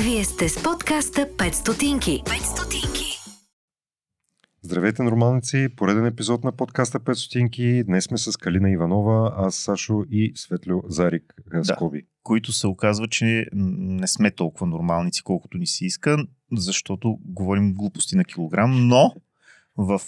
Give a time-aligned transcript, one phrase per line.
[0.00, 2.22] Вие сте с подкаста 5 стотинки.
[2.24, 3.18] 5 стотинки.
[4.62, 5.68] Здравейте, нормалници!
[5.76, 7.84] Пореден епизод на подкаста 5 стотинки.
[7.84, 11.64] Днес сме с Калина Иванова, аз Сашо и Светлю Зарик да.
[11.64, 12.06] Скоби.
[12.22, 16.18] които се оказва, че не сме толкова нормалници, колкото ни се иска,
[16.52, 19.14] защото говорим глупости на килограм, но
[19.76, 20.00] в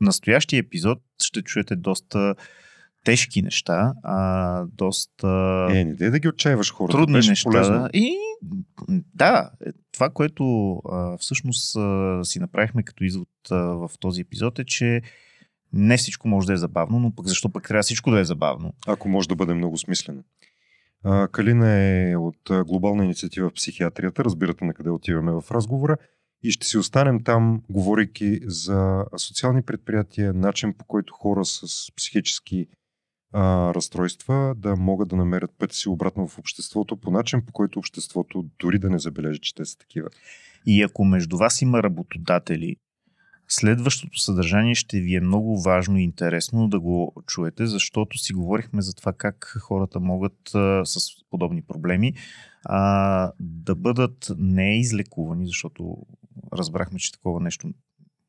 [0.00, 2.34] настоящия епизод ще чуете доста
[3.04, 6.96] тежки неща, а доста Е, не дай да ги отчаиваш хората.
[6.96, 7.50] трудни Беше неща.
[7.50, 7.88] полезно.
[7.92, 8.16] И
[9.14, 14.58] да, е, това, което а, всъщност а, си направихме като извод а, в този епизод
[14.58, 15.02] е, че
[15.72, 18.72] не всичко може да е забавно, но пък защо пък трябва всичко да е забавно?
[18.86, 20.22] Ако може да бъде много смислено.
[21.04, 24.24] А, Калина е от глобална инициатива в психиатрията.
[24.24, 25.96] Разбирате на къде отиваме в разговора.
[26.42, 31.60] И ще си останем там, говорейки за социални предприятия, начин по който хора с
[31.96, 32.66] психически
[33.34, 37.78] а, разстройства да могат да намерят пътя си обратно в обществото по начин, по който
[37.78, 40.08] обществото дори да не забележи, че те са такива.
[40.66, 42.76] И ако между вас има работодатели,
[43.48, 48.82] следващото съдържание ще ви е много важно и интересно да го чуете, защото си говорихме
[48.82, 50.98] за това как хората могат а, с
[51.30, 52.12] подобни проблеми
[52.64, 55.96] а, да бъдат не излекувани, защото
[56.52, 57.70] разбрахме, че такова нещо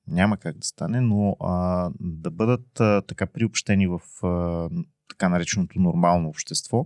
[0.07, 4.69] няма как да стане, но а, да бъдат а, така приобщени в а,
[5.15, 6.85] така нареченото нормално общество,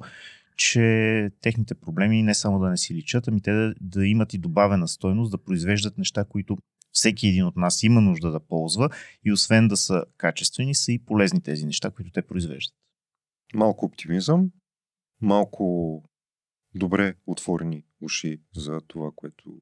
[0.55, 4.37] че техните проблеми не само да не си личат, ами те да, да имат и
[4.37, 6.57] добавена стойност, да произвеждат неща, които
[6.91, 8.89] всеки един от нас има нужда да ползва
[9.25, 12.75] и освен да са качествени, са и полезни тези неща, които те произвеждат.
[13.53, 14.51] Малко оптимизъм,
[15.21, 16.03] малко
[16.75, 19.61] добре отворени уши за това, което,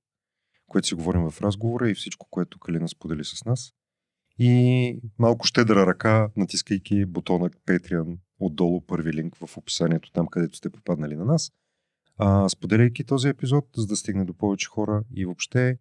[0.67, 3.73] което си говорим в разговора и всичко, което Калина сподели с нас.
[4.39, 10.69] И малко щедра ръка, натискайки бутона Patreon отдолу, първи линк в описанието, там където сте
[10.69, 11.51] попаднали на нас.
[12.17, 15.77] А, споделяйки този епизод, за да стигне до повече хора и въобще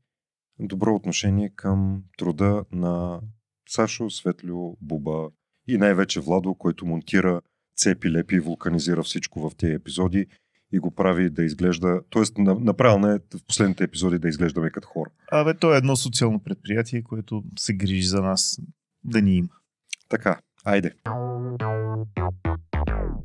[0.59, 3.21] добро отношение към труда на
[3.69, 5.31] Сашо, Светлю, Буба
[5.69, 7.41] и най-вече Владо, който монтира
[7.77, 10.27] цепи, лепи и вулканизира всичко в тези епизоди
[10.73, 12.43] и го прави да изглежда, т.е.
[12.43, 15.11] направил не в последните епизоди да изглеждаме като хора.
[15.33, 18.61] Абе, то е едно социално предприятие, което се грижи за нас
[19.05, 19.49] да ни има.
[20.09, 20.91] Така, айде.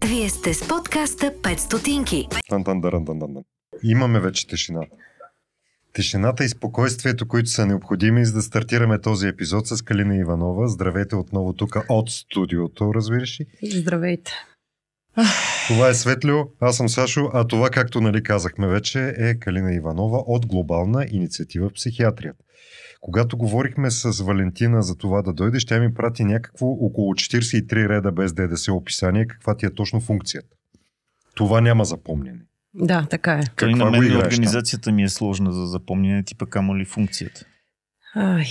[0.06, 2.28] Вие сте с подкаста 5 стотинки.
[2.50, 3.44] Тан, тан, даран, дан, дан, дан.
[3.84, 4.82] Имаме вече тишина.
[5.94, 10.68] Тишината и спокойствието, които са необходими за да стартираме този епизод с Калина Иванова.
[10.68, 13.46] Здравейте отново тук от студиото, разбираш ли?
[13.64, 14.32] Здравейте.
[15.68, 20.18] Това е Светлю, аз съм Сашо, а това, както нали казахме вече, е Калина Иванова
[20.18, 22.44] от Глобална инициатива в психиатрията.
[23.02, 28.12] Когато говорихме с Валентина за това да дойдеш, тя ми прати някакво около 43 реда
[28.12, 30.56] без ДДС описание, каква ти е точно функцията.
[31.36, 32.40] Това няма запомнене.
[32.74, 33.42] Да, така е.
[33.56, 37.46] Той Каква на мен организацията ми е сложна за запомняне, типа камо ли функцията.
[38.16, 38.46] Ай,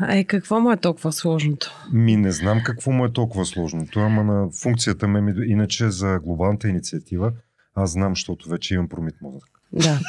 [0.00, 1.74] ай, какво му е толкова сложното?
[1.92, 5.34] Ми не знам какво му е толкова сложното, ама на функцията ме ми...
[5.46, 7.32] Иначе за глобалната инициатива
[7.74, 9.50] аз знам, защото вече имам промит мозък.
[9.72, 10.00] Да.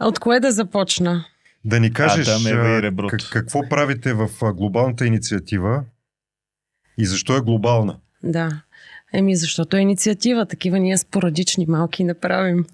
[0.00, 1.24] От кое да започна?
[1.64, 3.16] Да ни кажеш там е а, и реброто.
[3.18, 5.84] как, какво правите в глобалната инициатива
[6.98, 7.96] и защо е глобална?
[8.22, 8.62] Да.
[9.12, 10.46] Еми, защото е инициатива.
[10.46, 12.64] Такива ние спорадични малки не правим.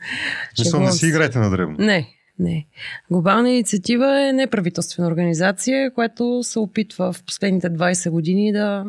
[0.59, 1.07] Мисля, не си се.
[1.07, 1.77] играйте на древно.
[1.79, 2.09] Не,
[2.39, 2.67] не.
[3.11, 8.85] Глобална инициатива е неправителствена организация, която се опитва в последните 20 години да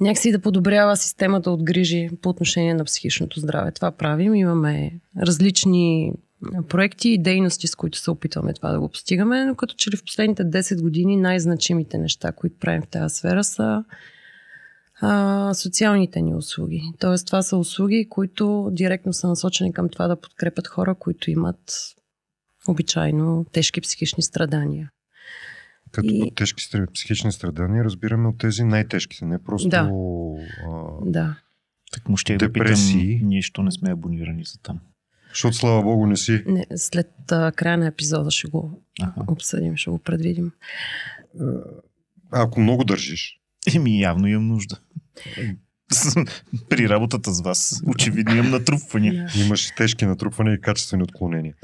[0.00, 3.72] някакси да подобрява системата от грижи по отношение на психичното здраве.
[3.72, 4.34] Това правим.
[4.34, 6.12] Имаме различни
[6.68, 9.96] проекти и дейности, с които се опитваме това да го постигаме, но като че ли
[9.96, 13.84] в последните 10 години най-значимите неща, които правим в тази сфера са
[15.00, 16.82] а, социалните ни услуги.
[16.98, 21.72] Тоест това са услуги, които директно са насочени към това да подкрепят хора, които имат
[22.68, 24.90] обичайно тежки психични страдания.
[25.92, 26.62] Като И- от тежки
[26.94, 29.90] психични страдания разбираме от тези най-тежките, не просто Да.
[30.66, 31.36] а, Да.
[31.92, 33.20] Так му ще да питам, Депресии.
[33.22, 34.80] ние що не сме абонирани за там.
[35.38, 36.42] Защото слава богу не си.
[36.46, 39.24] Не, след а, края на епизода ще го Аха.
[39.28, 40.52] обсъдим, ще го предвидим.
[41.40, 41.44] А,
[42.30, 43.34] ако много държиш,
[43.74, 44.76] Еми, явно имам нужда.
[46.68, 49.28] При работата с вас, очевидно имам натрупвания.
[49.44, 51.54] имаш тежки натрупвания и качествени отклонения.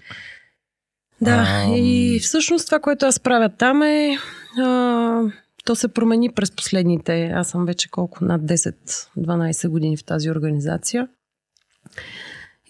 [1.21, 1.73] Да, Ам.
[1.75, 4.19] и всъщност това, което аз правя там е...
[4.59, 5.23] А,
[5.65, 7.25] то се промени през последните...
[7.27, 8.25] Аз съм вече колко?
[8.25, 11.09] Над 10-12 години в тази организация.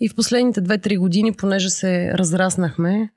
[0.01, 3.11] И в последните 2-3 години, понеже се разраснахме,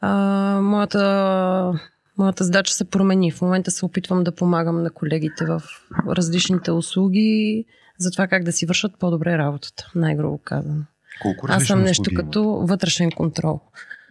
[0.00, 1.80] а, моята,
[2.18, 3.32] моята задача се промени.
[3.32, 5.62] В момента се опитвам да помагам на колегите в
[6.08, 7.64] различните услуги
[7.98, 10.82] за това как да си вършат по-добре работата, най-грубо казано.
[11.22, 13.60] Колко Аз съм нещо услуги като вътрешен контрол.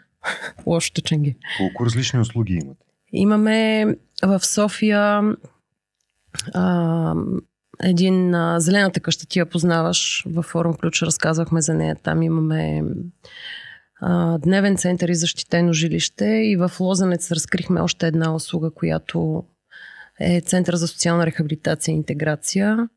[0.66, 1.30] Лошото ченги.
[1.30, 1.46] Имате?
[1.58, 2.86] Колко различни услуги имате?
[3.12, 3.86] Имаме
[4.24, 5.22] в София
[6.54, 7.16] а,
[7.84, 10.24] един а, зелената къща, ти я познаваш.
[10.28, 11.96] Във форум ключ разказвахме за нея.
[12.04, 12.84] Там имаме
[14.02, 19.44] а, дневен център и защитено жилище и в Лозенец разкрихме още една услуга, която
[20.20, 22.90] е Център за социална рехабилитация и интеграция.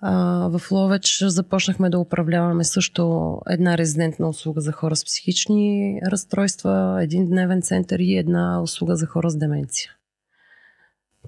[0.00, 0.12] А,
[0.48, 7.26] в Ловеч започнахме да управляваме също една резидентна услуга за хора с психични разстройства, един
[7.26, 9.92] дневен център и една услуга за хора с деменция.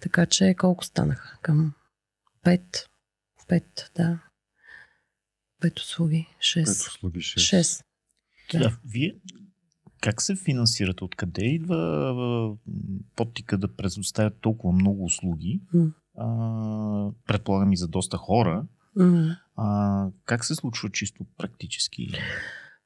[0.00, 1.38] Така че колко станаха?
[1.42, 1.72] Към
[2.42, 2.90] пет?
[3.48, 4.22] Пет, да.
[5.60, 6.26] Пет услуги.
[6.30, 6.88] Пет Шест.
[6.88, 7.46] услуги, шест.
[7.46, 7.84] Шест.
[8.52, 8.58] Да.
[8.58, 8.78] Да.
[8.84, 9.16] Вие
[10.00, 11.04] как се финансирате?
[11.04, 12.16] Откъде идва а,
[13.16, 15.60] подтика да предоставят толкова много услуги?
[16.18, 16.26] А,
[17.26, 18.64] предполагам и за доста хора.
[19.56, 22.08] А, как се случва чисто практически?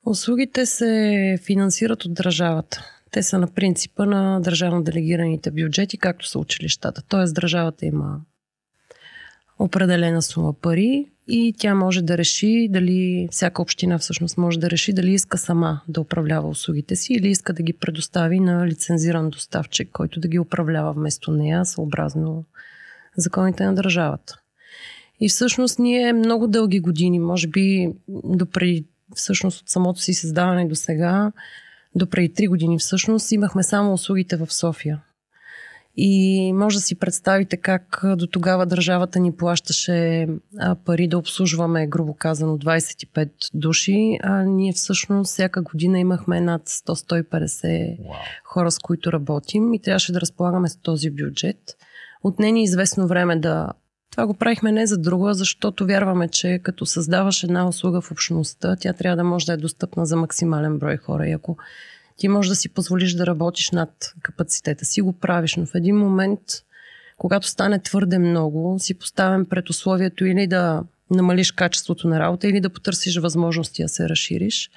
[0.07, 2.85] Услугите се финансират от държавата.
[3.11, 7.03] Те са на принципа на държавно делегираните бюджети, както са училищата.
[7.09, 8.21] Тоест държавата има
[9.63, 14.93] определена сума пари и тя може да реши дали, всяка община всъщност може да реши
[14.93, 19.89] дали иска сама да управлява услугите си или иска да ги предостави на лицензиран доставчик,
[19.93, 22.45] който да ги управлява вместо нея, съобразно
[23.17, 24.39] законите на държавата.
[25.21, 27.89] И всъщност ние много дълги години, може би
[28.25, 31.33] допреди всъщност от самото си създаване до сега,
[31.95, 35.03] до преди 3 години всъщност, имахме само услугите в София.
[35.97, 40.29] И може да си представите как до тогава държавата ни плащаше
[40.85, 47.99] пари да обслужваме, грубо казано, 25 души, а ние всъщност всяка година имахме над 100-150
[47.99, 48.13] Вау.
[48.45, 51.77] хора, с които работим и трябваше да разполагаме с този бюджет.
[52.23, 53.73] Отне ни известно време да...
[54.11, 58.11] Това го правихме не за друго, а защото вярваме, че като създаваш една услуга в
[58.11, 61.29] общността, тя трябва да може да е достъпна за максимален брой хора.
[61.29, 61.57] И ако
[62.17, 63.91] ти можеш да си позволиш да работиш над
[64.23, 66.41] капацитета си, го правиш, но в един момент,
[67.19, 72.61] когато стане твърде много, си поставен пред условието или да намалиш качеството на работа, или
[72.61, 74.71] да потърсиш възможности да се разшириш.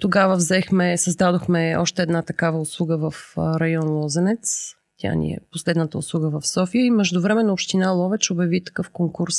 [0.00, 4.74] Тогава взехме, създадохме още една такава услуга в район Лозенец.
[4.98, 9.34] Тя ни е последната услуга в София и междувременно община Ловеч обяви такъв конкурс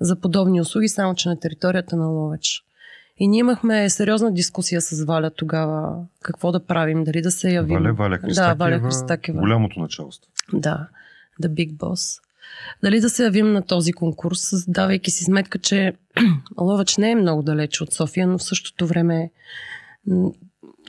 [0.00, 2.63] за подобни услуги, само че на територията на Ловеч.
[3.18, 7.74] И ние имахме сериозна дискусия с Валя тогава какво да правим, дали да се явим.
[7.74, 9.40] Валя, Валя Христакева, Да, Валя Христакева.
[9.40, 10.30] голямото началство.
[10.52, 10.88] Да,
[11.42, 12.20] The Big Boss.
[12.82, 15.92] Дали да се явим на този конкурс, давайки си сметка, че
[16.60, 19.30] Ловеч не е много далеч от София, но в същото време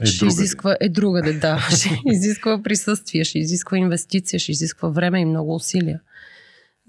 [0.01, 0.33] Е ще другаде.
[0.33, 1.57] изисква, е другаде, да.
[1.69, 6.01] Ще изисква присъствие, ще изисква инвестиция, ще изисква време и много усилия.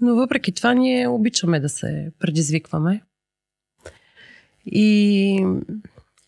[0.01, 3.01] Но въпреки това ние обичаме да се предизвикваме.
[4.71, 5.45] И,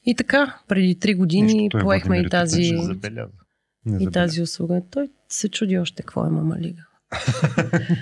[0.06, 2.74] и така, преди три години Нищо, поехме и Владимир тази,
[4.00, 4.82] и тази услуга.
[4.92, 6.86] Той се чуди още какво е мама лига.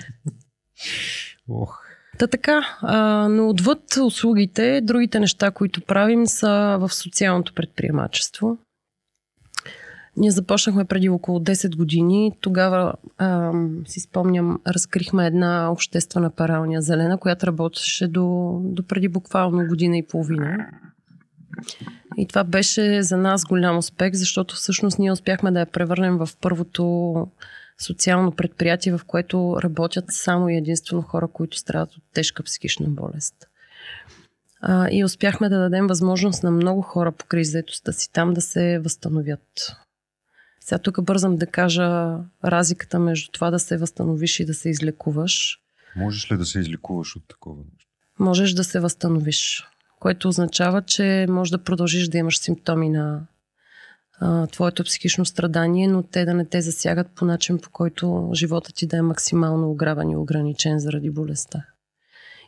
[1.48, 1.88] Ох,
[2.18, 8.58] Та така, а, но отвъд услугите, другите неща, които правим са в социалното предприемачество.
[10.18, 12.32] Ние започнахме преди около 10 години.
[12.40, 13.52] Тогава, а,
[13.86, 20.06] си спомням, разкрихме една обществена паралния зелена, която работеше до, до преди буквално година и
[20.06, 20.66] половина.
[22.16, 26.28] И това беше за нас голям успех, защото всъщност ние успяхме да я превърнем в
[26.40, 27.26] първото
[27.80, 33.34] социално предприятие, в което работят само и единствено хора, които страдат от тежка психична болест.
[34.60, 38.78] А, и успяхме да дадем възможност на много хора по кризетостта си там да се
[38.78, 39.76] възстановят.
[40.68, 45.60] Сега тук бързам да кажа разликата между това да се възстановиш и да се излекуваш.
[45.96, 47.90] можеш ли да се излекуваш от такова нещо?
[48.18, 49.66] Можеш да се възстановиш,
[50.00, 53.26] което означава, че можеш да продължиш да имаш симптоми на
[54.20, 58.72] а, твоето психично страдание, но те да не те засягат по начин, по който живота
[58.72, 61.64] ти да е максимално ограбен и ограничен заради болестта.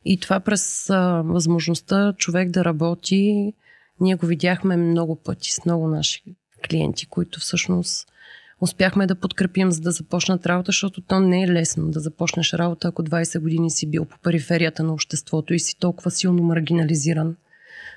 [0.05, 3.53] И това през а, възможността човек да работи,
[4.01, 6.23] ние го видяхме много пъти с много наши
[6.69, 8.09] клиенти, които всъщност
[8.61, 12.89] успяхме да подкрепим, за да започнат работа, защото то не е лесно да започнеш работа,
[12.89, 17.37] ако 20 години си бил по периферията на обществото и си толкова силно маргинализиран.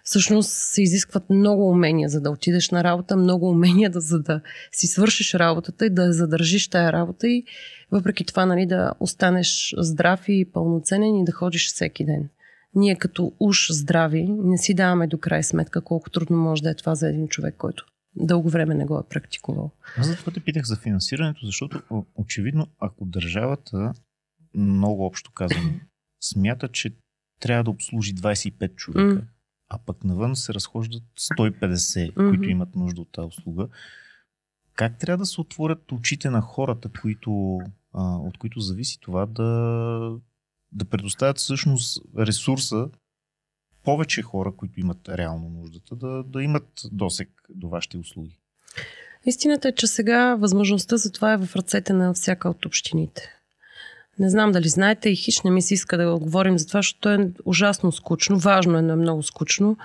[0.04, 4.42] Всъщност се изискват много умения, за да отидеш на работа, много умения, да, за да
[4.72, 7.44] си свършиш работата и да задържиш тая работа и
[7.92, 12.30] въпреки това нали, да останеш здрав и пълноценен и да ходиш всеки ден.
[12.76, 16.76] Ние като уж здрави не си даваме до край сметка колко трудно може да е
[16.76, 19.72] това за един човек, който дълго време не го е практикувал.
[19.98, 21.82] Аз затова те питах за финансирането, защото
[22.16, 23.94] очевидно, ако държавата,
[24.56, 25.72] много общо казано,
[26.22, 26.96] смята, че
[27.40, 29.22] трябва да обслужи 25 човека, М.
[29.70, 32.30] а пък навън се разхождат 150, mm-hmm.
[32.30, 33.68] които имат нужда от тази услуга.
[34.76, 37.60] Как трябва да се отворят очите на хората, които,
[37.94, 39.44] а, от които зависи това да,
[40.72, 42.90] да предоставят всъщност ресурса
[43.84, 48.38] повече хора, които имат реално нуждата, да, да имат досек до вашите услуги?
[49.26, 53.30] Истината е, че сега възможността за това е в ръцете на всяка от общините.
[54.20, 57.10] Не знам дали знаете и хищ не ми се иска да говорим за това, защото
[57.10, 58.38] е ужасно скучно.
[58.38, 59.78] Важно е, но е много скучно.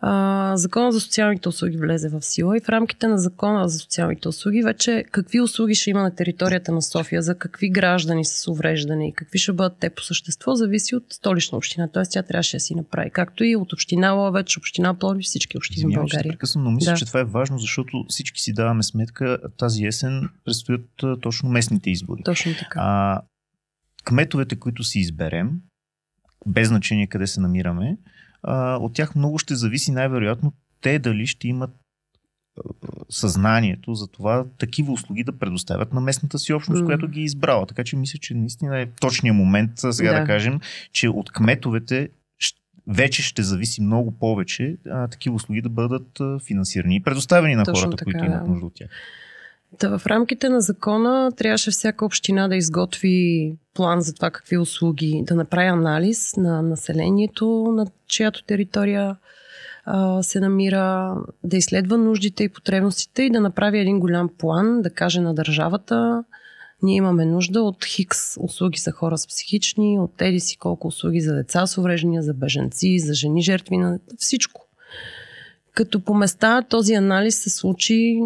[0.00, 4.28] А, закона за социалните услуги влезе в сила и в рамките на закона за социалните
[4.28, 9.08] услуги вече какви услуги ще има на територията на София, за какви граждани с увреждане
[9.08, 11.88] и какви ще бъдат те по същество, зависи от столична община.
[11.88, 13.10] Тоест тя трябваше да си направи.
[13.10, 16.32] Както и от община Ловеч, община Пловдив, всички общини Извинявам, в България.
[16.32, 16.96] Прекъсвам, но мисля, да.
[16.96, 22.22] че това е важно, защото всички си даваме сметка, тази есен предстоят точно местните избори.
[22.24, 22.80] Точно така.
[22.82, 23.20] А,
[24.04, 25.50] кметовете, които си изберем,
[26.46, 27.96] без значение къде се намираме,
[28.44, 31.70] а, от тях много ще зависи най-вероятно те дали ще имат
[33.10, 36.84] съзнанието за това такива услуги да предоставят на местната си общност, mm.
[36.84, 37.66] която ги е избрала.
[37.66, 40.60] Така че мисля, че наистина е точният момент сега да, да кажем,
[40.92, 42.08] че от кметовете
[42.86, 47.64] вече ще зависи много повече а, такива услуги да бъдат а, финансирани и предоставени на
[47.64, 48.88] Точно хората, така, които имат нужда от тях.
[49.80, 55.22] Да, в рамките на закона трябваше всяка община да изготви план за това какви услуги,
[55.26, 59.16] да направи анализ на населението, на чиято територия
[59.84, 64.90] а, се намира, да изследва нуждите и потребностите и да направи един голям план, да
[64.90, 66.24] каже на държавата,
[66.82, 71.20] ние имаме нужда от хикс услуги за хора с психични, от еди си колко услуги
[71.20, 74.66] за деца с увреждания, за беженци, за жени жертви на всичко.
[75.74, 78.20] Като по места този анализ се случи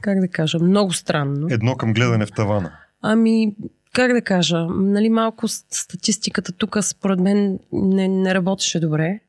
[0.00, 1.46] как да кажа, много странно.
[1.50, 2.72] Едно към гледане в тавана.
[3.02, 3.56] Ами,
[3.92, 9.20] как да кажа, нали малко статистиката тук според мен не, не работеше добре.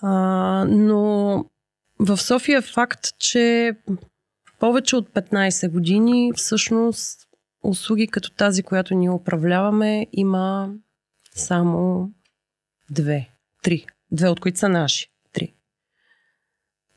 [0.00, 1.44] А, но
[1.98, 3.72] в София е факт, че
[4.60, 7.20] повече от 15 години всъщност
[7.62, 10.70] услуги като тази, която ние управляваме, има
[11.34, 12.08] само
[12.90, 13.28] две,
[13.62, 13.86] три.
[14.12, 15.08] Две от които са наши.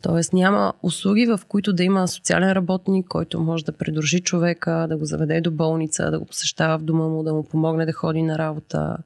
[0.02, 4.98] Тоест няма услуги, в които да има социален работник, който може да придружи човека, да
[4.98, 8.22] го заведе до болница, да го посещава в дома му, да му помогне да ходи
[8.22, 8.98] на работа,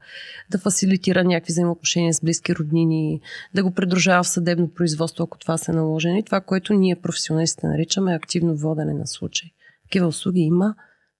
[0.51, 3.21] да фасилитира някакви взаимоотношения с близки роднини,
[3.53, 6.09] да го придружава в съдебно производство, ако това се наложи.
[6.09, 9.49] И това, което ние професионалистите наричаме активно водене на случай.
[9.83, 10.75] Такива услуги има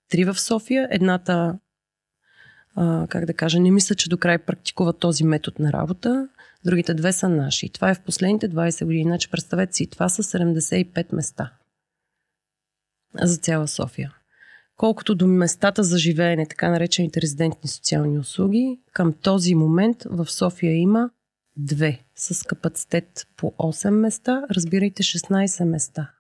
[0.10, 0.88] три в София.
[0.92, 1.60] Едната
[2.75, 6.27] а, как да кажа, не мисля, че до край практикува този метод на работа.
[6.65, 7.70] Другите две са наши.
[7.70, 9.03] Това е в последните 20 години.
[9.03, 11.53] Значи представете си, това са 75 места
[13.22, 14.15] за цяла София.
[14.77, 20.75] Колкото до местата за живеене, така наречените резидентни социални услуги, към този момент в София
[20.75, 21.10] има
[21.58, 26.12] две с капацитет по 8 места, разбирайте 16 места.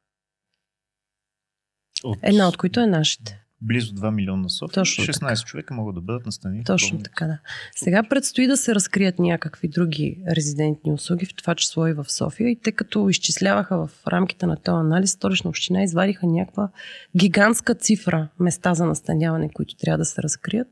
[2.03, 2.17] От...
[2.21, 4.73] Една от които е нашите близо 2 милиона София.
[4.73, 5.35] Точно 16 така.
[5.35, 6.63] човека могат да бъдат настанени.
[6.63, 7.37] Точно така, да.
[7.75, 12.49] Сега предстои да се разкрият някакви други резидентни услуги, в това число и в София.
[12.49, 16.69] И тъй като изчисляваха в рамките на този анализ, Столична община извадиха някаква
[17.17, 20.67] гигантска цифра места за настаняване, които трябва да се разкрият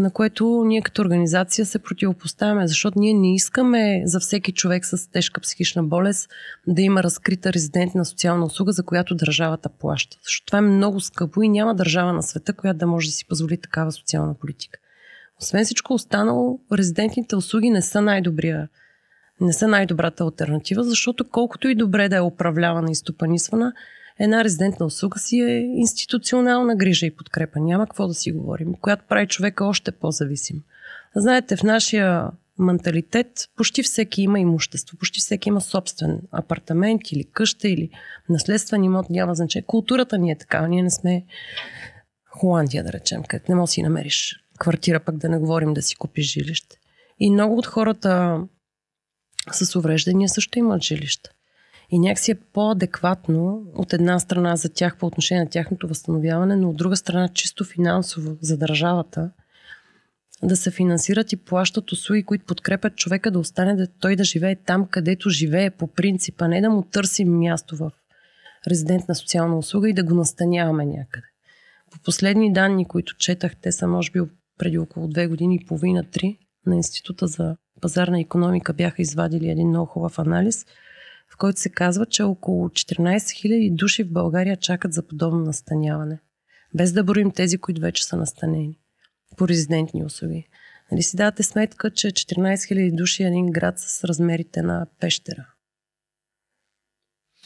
[0.00, 5.10] на което ние като организация се противопоставяме, защото ние не искаме за всеки човек с
[5.10, 6.30] тежка психична болест
[6.66, 10.16] да има разкрита резидентна социална услуга, за която държавата плаща.
[10.22, 13.28] Защото това е много скъпо и няма държава на света, която да може да си
[13.28, 14.78] позволи такава социална политика.
[15.40, 18.68] Освен всичко останало, резидентните услуги не са най-добрия
[19.40, 23.72] не са най-добрата альтернатива, защото колкото и добре да е управлявана и стопанисвана,
[24.20, 27.60] една резидентна услуга си е институционална грижа и подкрепа.
[27.60, 30.62] Няма какво да си говорим, която прави човека още по-зависим.
[31.16, 37.68] Знаете, в нашия менталитет почти всеки има имущество, почти всеки има собствен апартамент или къща
[37.68, 37.90] или
[38.28, 39.66] наследствен имот, няма значение.
[39.66, 41.24] Културата ни е такава, ние не сме
[42.30, 45.82] Холандия, да речем, където не можеш да си намериш квартира, пък да не говорим да
[45.82, 46.76] си купиш жилище.
[47.18, 48.40] И много от хората
[49.52, 51.30] с увреждания също имат жилища
[51.90, 56.70] и някакси е по-адекватно от една страна за тях по отношение на тяхното възстановяване, но
[56.70, 59.30] от друга страна чисто финансово за държавата
[60.42, 64.56] да се финансират и плащат услуги, които подкрепят човека да остане да той да живее
[64.56, 67.90] там, където живее по принципа, не да му търсим място в
[68.68, 71.26] резидентна социална услуга и да го настаняваме някъде.
[71.90, 74.20] По последни данни, които четах, те са може би
[74.58, 79.86] преди около две години и половина-три на Института за пазарна економика бяха извадили един много
[79.86, 80.66] хубав анализ–
[81.32, 86.18] в който се казва, че около 14 000 души в България чакат за подобно настаняване.
[86.74, 88.78] Без да броим тези, които вече са настанени
[89.36, 90.48] по резидентни услуги.
[90.92, 95.46] Нали си давате сметка, че 14 000 души е един град с размерите на пещера.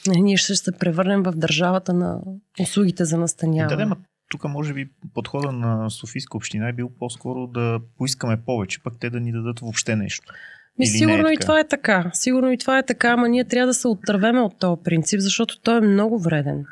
[0.06, 2.20] Нали, Ние ще се превърнем в държавата на
[2.60, 3.76] услугите за Да, настаняване.
[3.76, 3.96] да, ма
[4.30, 9.10] тук може би подхода на Софийска община е бил по-скоро да поискаме повече, пък те
[9.10, 10.32] да ни дадат въобще нещо.
[10.78, 11.40] Ми, Или не е сигурно и така?
[11.40, 12.10] това е така.
[12.12, 15.60] Сигурно и това е така, ама ние трябва да се отървеме от този принцип, защото
[15.60, 16.64] той е много вреден.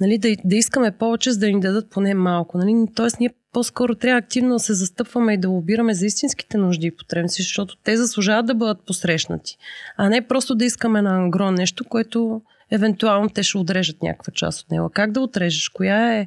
[0.00, 2.58] Нали, да, да искаме повече, за да ни дадат поне малко.
[2.58, 2.86] Нали?
[2.94, 6.96] Тоест, ние по-скоро трябва активно да се застъпваме и да лобираме за истинските нужди и
[6.96, 9.56] потребности, защото те заслужават да бъдат посрещнати.
[9.96, 14.60] А не просто да искаме на ангро нещо, което евентуално те ще отрежат някаква част
[14.60, 14.90] от него.
[14.94, 15.68] Как да отрежеш?
[15.68, 16.26] Коя е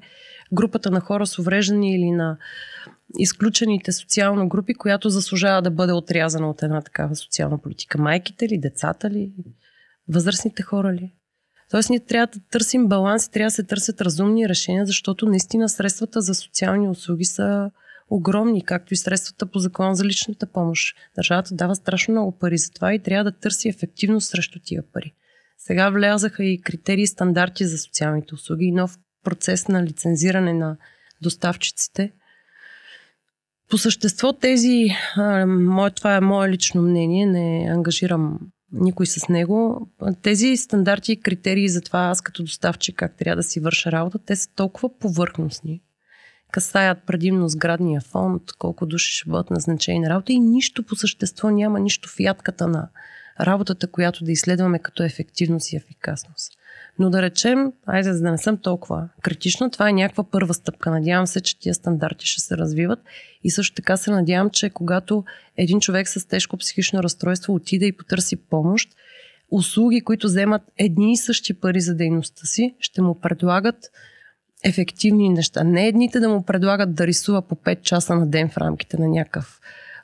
[0.53, 2.37] групата на хора с увреждани или на
[3.17, 8.01] изключените социално групи, която заслужава да бъде отрязана от една такава социална политика?
[8.01, 9.33] Майките ли, децата ли,
[10.09, 11.13] възрастните хора ли?
[11.71, 15.69] Тоест ние трябва да търсим баланс и трябва да се търсят разумни решения, защото наистина
[15.69, 17.71] средствата за социални услуги са
[18.09, 20.97] огромни, както и средствата по закон за личната помощ.
[21.15, 25.13] Държавата дава страшно много пари за това и трябва да търси ефективност срещу тия пари.
[25.57, 30.77] Сега влязаха и критерии и стандарти за социалните услуги и нов процес на лицензиране на
[31.21, 32.11] доставчиците.
[33.69, 34.87] По същество тези,
[35.47, 38.39] мое, това е мое лично мнение, не ангажирам
[38.71, 39.87] никой с него.
[40.21, 44.19] Тези стандарти и критерии за това аз като доставчик как трябва да си върша работа,
[44.25, 45.81] те са толкова повърхностни.
[46.51, 51.49] Касаят предимно сградния фонд, колко души ще бъдат назначени на работа и нищо по същество
[51.49, 52.89] няма, нищо в ядката на
[53.41, 56.58] работата, която да изследваме като ефективност и ефикасност.
[56.99, 60.91] Но да речем, айде за да не съм толкова критична, това е някаква първа стъпка.
[60.91, 62.99] Надявам се, че тия стандарти ще се развиват
[63.43, 65.23] и също така се надявам, че когато
[65.57, 68.89] един човек с тежко психично разстройство отиде и потърси помощ,
[69.51, 73.91] услуги, които вземат едни и същи пари за дейността си, ще му предлагат
[74.63, 75.63] ефективни неща.
[75.63, 79.07] Не едните да му предлагат да рисува по 5 часа на ден в рамките на
[79.07, 79.59] някакъв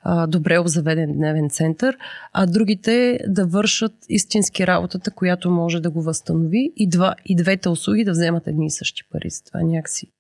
[0.08, 1.98] а, добре обзаведен дневен център,
[2.34, 7.70] а другите да вършат истински работата, която може да го възстанови и, два, и двете
[7.70, 9.30] услуги да вземат едни и същи пари.
[9.30, 10.12] За това някакси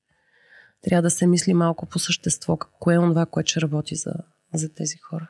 [0.81, 4.13] трябва да се мисли малко по същество, кое е това, което ще работи за,
[4.53, 5.29] за тези хора.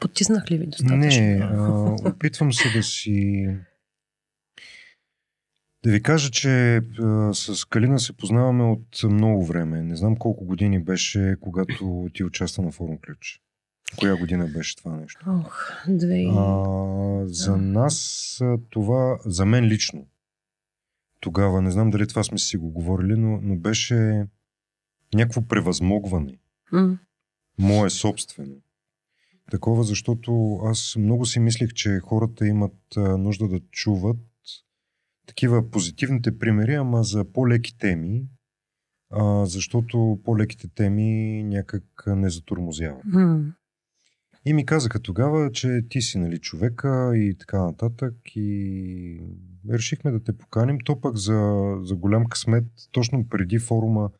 [0.00, 1.22] Потиснах ли ви достатъчно?
[1.22, 3.46] Не, а, опитвам се да си...
[5.84, 9.82] Да ви кажа, че а, с Калина се познаваме от много време.
[9.82, 13.40] Не знам колко години беше, когато ти участва на форум Ключ.
[13.98, 15.20] Коя година беше това нещо?
[15.28, 16.24] Ох, две.
[16.30, 20.06] А, за нас това, за мен лично,
[21.20, 24.26] тогава, не знам дали това сме си го говорили, но, но беше
[25.14, 26.38] някакво превъзмогване.
[26.72, 26.98] М,
[27.58, 28.54] Мое собствено.
[29.50, 34.16] Такова, защото аз много си мислех, че хората имат нужда да чуват
[35.26, 38.28] такива позитивните примери, ама за по-леки теми,
[39.10, 43.04] а, защото по-леките теми някак не затормозяват.
[43.04, 43.44] м.
[44.46, 49.20] И ми казаха тогава, че ти си нали, човека и така нататък и
[49.70, 50.78] решихме да те поканим.
[50.84, 54.10] То пък за, за голям късмет, точно преди форума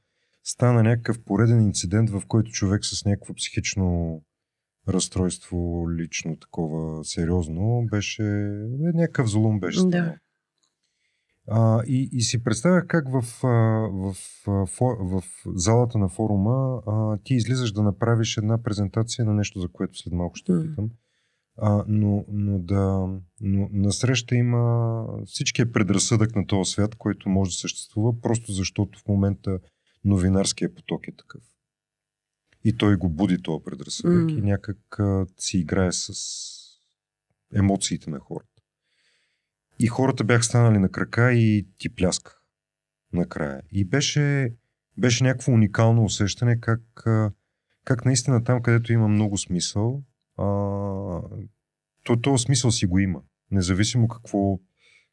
[0.44, 4.20] стана някакъв пореден инцидент, в който човек с някакво психично
[4.88, 9.80] разстройство, лично такова сериозно, беше е, някакъв злом беше.
[9.84, 10.16] Да.
[11.48, 14.14] А, и, и си представях как в, в,
[14.46, 19.68] фо- в залата на форума а, ти излизаш да направиш една презентация на нещо, за
[19.68, 20.90] което след малко ще питам.
[21.56, 23.08] А, но, но да.
[23.40, 29.08] Но насреща има всичкият предразсъдък на този свят, който може да съществува, просто защото в
[29.08, 29.58] момента
[30.04, 31.42] новинарския поток е такъв.
[32.64, 34.38] И той го буди този предразсъдък М.
[34.38, 36.12] и някак а, си играе с
[37.54, 38.53] емоциите на хората.
[39.78, 42.40] И хората бяха станали на крака и ти плясках
[43.12, 43.62] накрая.
[43.72, 44.52] И беше,
[44.98, 46.80] беше някакво уникално усещане как,
[47.84, 50.02] как наистина там, където има много смисъл,
[50.38, 50.44] а,
[52.04, 53.20] то, този смисъл си го има.
[53.50, 54.60] Независимо какво,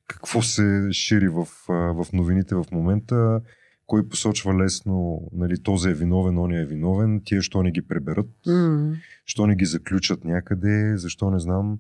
[0.07, 3.41] какво се шири в, в новините в момента,
[3.85, 8.29] кой посочва лесно, нали, този е виновен, он е виновен, тия що не ги преберат,
[8.47, 8.93] М.
[9.25, 11.79] що не ги заключат някъде, защо не знам.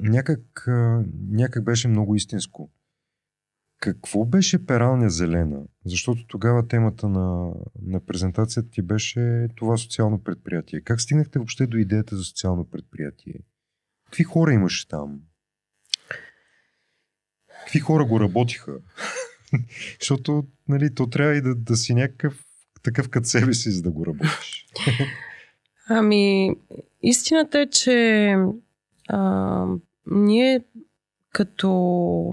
[0.00, 0.64] Някак,
[1.28, 2.70] някак беше много истинско.
[3.80, 5.62] Какво беше пералня зелена?
[5.84, 10.80] Защото тогава темата на, на презентацията ти беше това социално предприятие.
[10.80, 13.34] Как стигнахте въобще до идеята за социално предприятие?
[14.04, 15.20] Какви хора имаше там?
[17.60, 18.72] Какви хора го работиха?
[20.00, 22.44] Защото нали, то трябва и да, да си някакъв
[22.82, 24.66] такъв като себе си, за да го работиш.
[25.88, 26.50] Ами,
[27.02, 28.36] истината е, че
[29.12, 29.66] а,
[30.06, 30.64] ние
[31.32, 32.32] като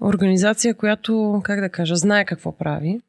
[0.00, 3.00] организация, която, как да кажа, знае какво прави,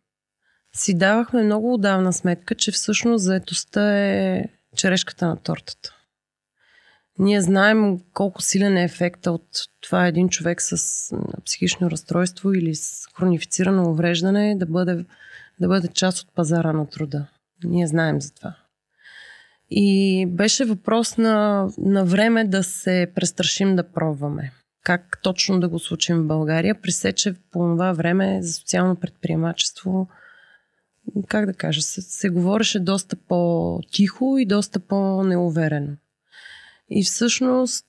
[0.75, 4.43] си давахме много отдавна сметка, че всъщност заетостта е
[4.75, 5.95] черешката на тортата.
[7.19, 9.47] Ние знаем колко силен е ефекта от
[9.81, 11.11] това един човек с
[11.45, 15.05] психично разстройство или с хронифицирано увреждане да бъде,
[15.59, 17.27] да бъде част от пазара на труда.
[17.63, 18.55] Ние знаем за това.
[19.69, 24.51] И беше въпрос на, на време да се престрашим да пробваме.
[24.83, 26.81] Как точно да го случим в България?
[26.81, 30.07] Пресече по това време за социално предприемачество
[31.27, 35.95] как да кажа, се, се говореше доста по-тихо и доста по-неуверено.
[36.89, 37.85] И всъщност,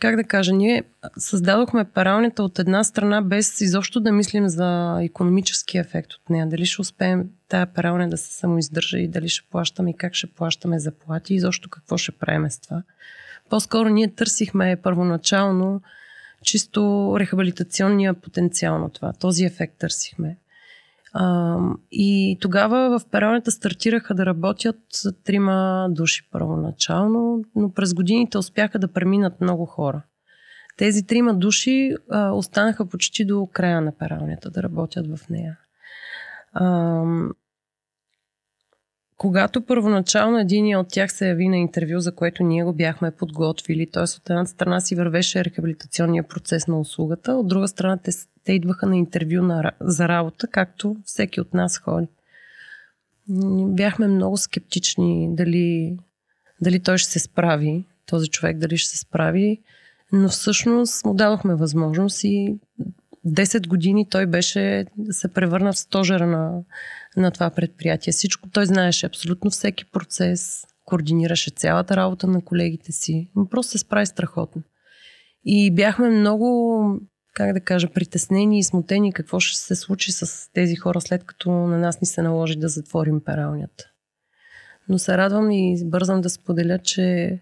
[0.00, 0.82] как да кажа, ние
[1.18, 6.46] създадохме пералнята от една страна без изобщо да мислим за економически ефект от нея.
[6.48, 10.26] Дали ще успеем тая пералня да се самоиздържа и дали ще плащаме и как ще
[10.26, 12.82] плащаме заплати и защо какво ще правим с това.
[13.50, 15.82] По-скоро ние търсихме първоначално
[16.44, 19.12] чисто рехабилитационния потенциал на това.
[19.12, 20.36] Този ефект търсихме.
[21.20, 21.58] А,
[21.90, 24.76] и тогава в пералнята стартираха да работят
[25.24, 30.02] трима души първоначално, но през годините успяха да преминат много хора.
[30.76, 35.58] Тези трима души а, останаха почти до края на пералнята да работят в нея.
[36.52, 37.02] А,
[39.18, 43.90] когато първоначално един от тях се яви на интервю, за което ние го бяхме подготвили,
[43.90, 44.02] т.е.
[44.02, 48.10] от една страна си вървеше рехабилитационния процес на услугата, от друга страна те,
[48.44, 52.06] те идваха на интервю на, за работа, както всеки от нас ходи.
[53.68, 55.96] Бяхме много скептични дали,
[56.60, 59.60] дали той ще се справи, този човек дали ще се справи,
[60.12, 62.58] но всъщност му дадохме възможност и
[63.28, 66.62] 10 години той беше, се превърна в стожера на,
[67.16, 68.12] на това предприятие.
[68.12, 73.30] Всичко той знаеше абсолютно всеки процес, координираше цялата работа на колегите си.
[73.50, 74.62] Просто се справи страхотно.
[75.44, 77.00] И бяхме много,
[77.34, 81.50] как да кажа, притеснени и смутени какво ще се случи с тези хора след като
[81.50, 83.84] на нас ни се наложи да затворим пералнята.
[84.88, 87.38] Но се радвам и бързам да споделя, че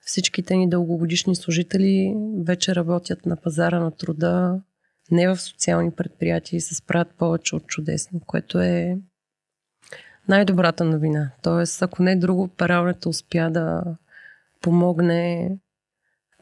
[0.00, 2.14] всичките ни дългогодишни служители
[2.46, 4.60] вече работят на пазара на труда,
[5.10, 8.98] не в социални предприятия и се справят повече от чудесно, което е
[10.28, 11.30] най-добрата новина.
[11.42, 13.84] Тоест, ако не друго, паралнето успя да
[14.60, 15.50] помогне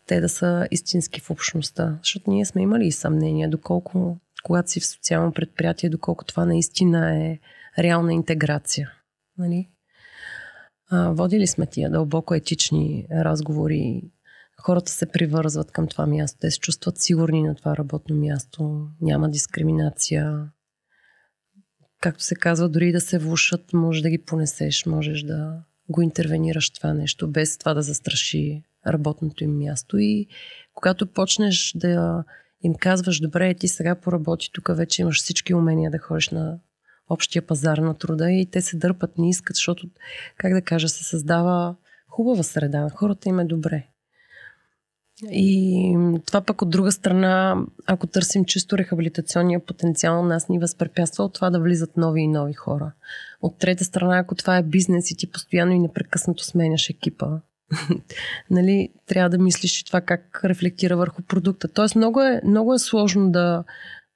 [0.06, 1.98] те да са истински в общността.
[2.02, 7.24] Защото ние сме имали и съмнения, доколко, когато си в социално предприятие, доколко това наистина
[7.24, 7.38] е
[7.78, 8.92] реална интеграция.
[9.38, 9.68] Нали?
[10.90, 14.02] А, водили сме тия дълбоко етични разговори.
[14.62, 16.38] Хората се привързват към това място.
[16.40, 18.88] Те се чувстват сигурни на това работно място.
[19.00, 20.50] Няма дискриминация
[22.00, 26.70] както се казва, дори да се влушат, може да ги понесеш, можеш да го интервенираш
[26.70, 29.98] това нещо, без това да застраши работното им място.
[29.98, 30.26] И
[30.74, 32.24] когато почнеш да
[32.62, 36.58] им казваш, добре, ти сега поработи, тук вече имаш всички умения да ходиш на
[37.08, 39.88] общия пазар на труда и те се дърпат, не искат, защото,
[40.36, 41.76] как да кажа, се създава
[42.08, 42.88] хубава среда.
[42.94, 43.87] Хората им е добре.
[45.22, 51.34] И това пък от друга страна, ако търсим чисто рехабилитационния потенциал, нас ни възпрепятства от
[51.34, 52.92] това да влизат нови и нови хора.
[53.42, 57.26] От трета страна, ако това е бизнес и ти постоянно и непрекъснато сменяш екипа,
[58.50, 61.68] нали, трябва да мислиш и това как рефлектира върху продукта.
[61.68, 63.64] Тоест много е, много е сложно да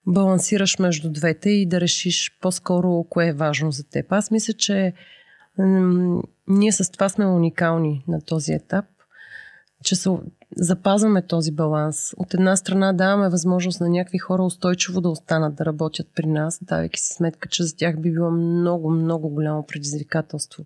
[0.07, 4.13] балансираш между двете и да решиш по-скоро кое е важно за теб.
[4.13, 4.93] Аз мисля, че
[5.59, 8.85] м- ние с това сме уникални на този етап,
[9.85, 10.19] че, са,
[10.57, 12.13] запазваме този баланс.
[12.17, 16.59] От една страна даваме възможност на някакви хора устойчиво да останат да работят при нас,
[16.63, 20.65] давайки си сметка, че за тях би било много, много голямо предизвикателство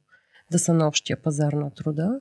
[0.53, 2.21] да са на общия пазар на труда.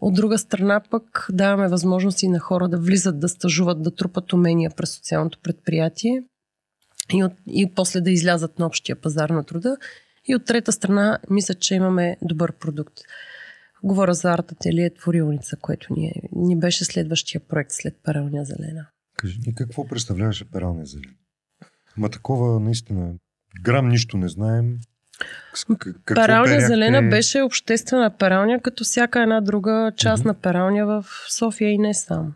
[0.00, 4.70] От друга страна пък даваме възможности на хора да влизат, да стажуват, да трупат умения
[4.76, 6.22] през социалното предприятие
[7.14, 9.76] и, от, и после да излязат на общия пазар на труда.
[10.28, 12.94] И от трета страна мисля, че имаме добър продукт.
[13.82, 18.86] Говоря за арт ателие Творилница, което ни, е, ни беше следващия проект след Пералня зелена.
[19.16, 21.14] Кажи ни какво представляваше Пералня зелена?
[21.96, 23.14] Ма такова наистина
[23.62, 24.78] грам нищо не знаем.
[25.78, 26.66] Какво пералня беряхте?
[26.66, 30.26] зелена беше обществена пералня, като всяка една друга част mm-hmm.
[30.26, 32.32] на пералня в София и не само.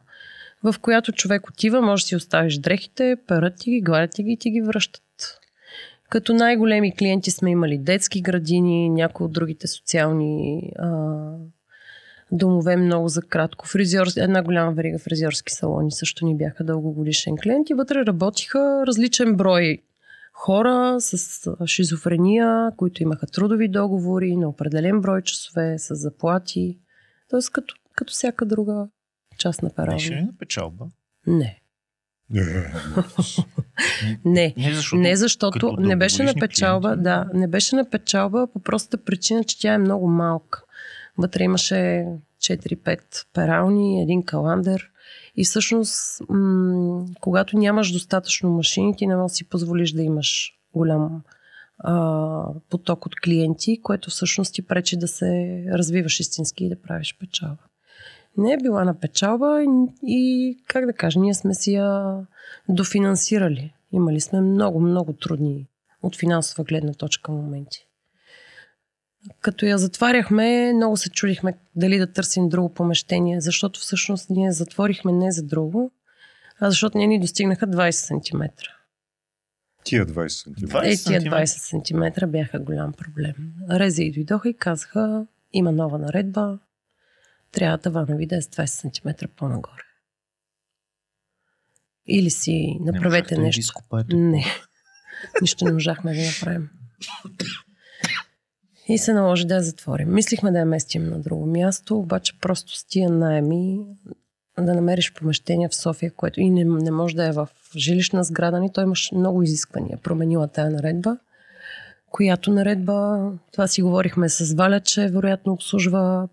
[0.63, 4.33] В която човек отива, може да си оставиш дрехите, перат ти ги, гладят ти ги
[4.33, 5.03] и ти ги връщат.
[6.11, 10.91] Като най-големи клиенти сме имали детски градини, някои от другите социални а,
[12.33, 13.69] домове много за кратко.
[13.69, 19.37] Фризьор, една голяма верига фризьорски салони също ни бяха дългогодишен клиент и вътре работиха различен
[19.37, 19.79] брой
[20.33, 26.79] хора с шизофрения, които имаха трудови договори на определен брой часове, с заплати.
[27.29, 28.89] Тоест като, като всяка друга
[29.39, 29.95] част на пералня.
[29.95, 30.87] Беше печалба?
[31.27, 31.61] Не.
[34.25, 37.03] Не, Не, защото, не защото не беше на печалба, клиенти.
[37.03, 40.63] да, не беше на печалба по простата причина, че тя е много малка.
[41.19, 42.07] Вътре имаше
[42.43, 43.01] 4-5
[43.35, 44.91] перални, един каландър
[45.37, 50.53] и всъщност, м- когато нямаш достатъчно машини, ти не можеш да си позволиш да имаш
[50.75, 51.23] голям
[51.79, 57.17] а, поток от клиенти, което всъщност ти пречи да се развиваш истински и да правиш
[57.21, 57.63] печалба.
[58.37, 59.65] Не е била на печалба
[60.03, 62.17] и, как да кажа, ние сме си я
[62.69, 63.75] дофинансирали.
[63.93, 65.67] Имали сме много, много трудни
[66.03, 67.87] от финансова гледна точка моменти.
[69.41, 75.13] Като я затваряхме, много се чудихме дали да търсим друго помещение, защото всъщност ние затворихме
[75.13, 75.93] не за друго,
[76.61, 78.43] а защото не ни достигнаха 20 см.
[79.85, 80.51] Тия 20 см.
[80.51, 81.47] 20 Е, тия сантиметра.
[81.47, 83.35] 20 см бяха голям проблем.
[83.71, 86.59] Рези и дойдоха и казаха, има нова наредба,
[87.53, 89.83] трябва тавана ви да е с 20 см по-нагоре.
[92.07, 93.61] Или си Не направете да ги нещо.
[93.61, 94.17] изкопаете.
[94.17, 94.45] Не.
[95.43, 96.71] Нищо не можахме да направим.
[98.89, 100.15] И се наложи да я затворим.
[100.15, 103.79] Мислихме да я местим на друго място, обаче просто с тия найеми
[104.59, 108.61] да намериш помещение в София, което и не, не може да е в жилищна сграда
[108.61, 108.73] ни.
[108.73, 109.99] Той имаш много изисквания.
[109.99, 111.17] Променила тая наредба,
[112.11, 116.29] която наредба, това си говорихме с Валя, че вероятно обслужва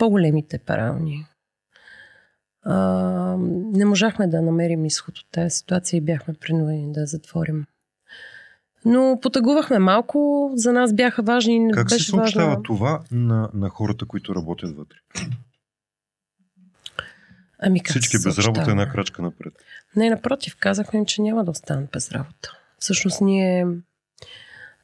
[0.00, 1.26] по-големите перални.
[2.62, 3.36] А,
[3.72, 7.66] не можахме да намерим изход от тази ситуация и бяхме принудени да я затворим.
[8.84, 11.70] Но потъгувахме малко, за нас бяха важни.
[11.72, 12.62] Как се беше съобщава важно...
[12.62, 14.96] това на, на хората, които работят вътре?
[17.58, 19.52] Ами как Всички се без работа една крачка напред.
[19.96, 22.52] Не, напротив, казахме им, че няма да останат без работа.
[22.78, 23.66] Всъщност ние...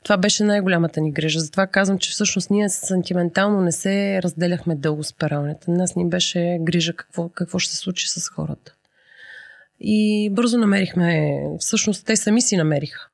[0.07, 1.41] Това беше най-голямата ни грижа.
[1.41, 5.71] Затова казвам, че всъщност ние сантиментално не се разделяхме дълго с пералнята.
[5.71, 8.75] Нас ни беше грижа какво, какво ще се случи с хората.
[9.81, 11.41] И бързо намерихме...
[11.59, 13.09] Всъщност те сами си намериха.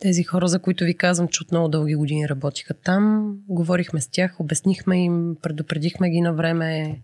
[0.00, 4.08] Тези хора, за които ви казвам, че от много дълги години работиха там, говорихме с
[4.08, 7.00] тях, обяснихме им, предупредихме ги на време,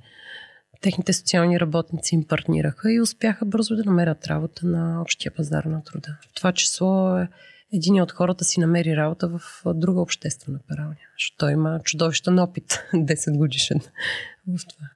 [0.81, 5.85] техните социални работници им партнираха и успяха бързо да намерят работа на общия пазар на
[5.85, 6.17] труда.
[6.31, 7.19] В това число
[7.73, 9.41] един от хората си намери работа в
[9.75, 13.81] друга обществена пералня, защото той има чудовищен опит, 10 годишен
[14.49, 14.89] в това.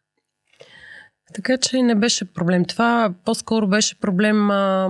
[1.35, 2.65] Така че не беше проблем.
[2.65, 4.89] Това по-скоро беше проблем а,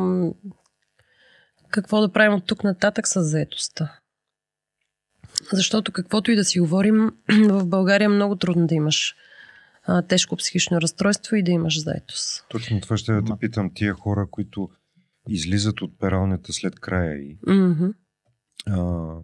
[1.70, 3.98] какво да правим от тук нататък с заетостта.
[5.52, 7.10] Защото каквото и да си говорим,
[7.48, 9.14] в България е много трудно да имаш
[9.86, 12.46] а, тежко психично разстройство и да имаш заетост.
[12.48, 13.70] Точно това ще да питам.
[13.74, 14.70] Тия хора, които
[15.30, 17.38] излизат от пералнята след края и.
[18.66, 19.14] А,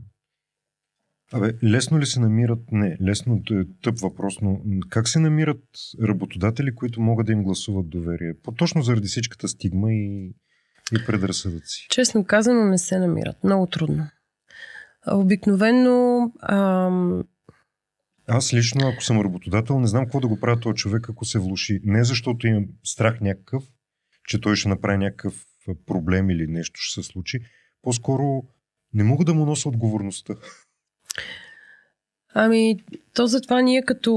[1.32, 5.64] абе, лесно ли се намират, не, лесно е тъп въпрос, но как се намират
[6.02, 8.34] работодатели, които могат да им гласуват доверие?
[8.42, 10.34] По-точно заради всичката стигма и,
[10.92, 11.86] и предразсъдъци.
[11.90, 13.44] Честно казано, не се намират.
[13.44, 14.06] Много трудно.
[15.12, 17.24] Обикновено ам,
[18.28, 21.38] Аз лично, ако съм работодател, не знам какво да го правя този човек, ако се
[21.38, 21.80] влуши.
[21.84, 23.64] Не защото имам страх някакъв,
[24.28, 25.44] че той ще направи някакъв
[25.86, 27.40] проблем или нещо ще се случи.
[27.82, 28.42] По-скоро
[28.94, 30.34] не мога да му нося отговорността.
[32.38, 32.76] Ами,
[33.14, 34.12] то затова ние като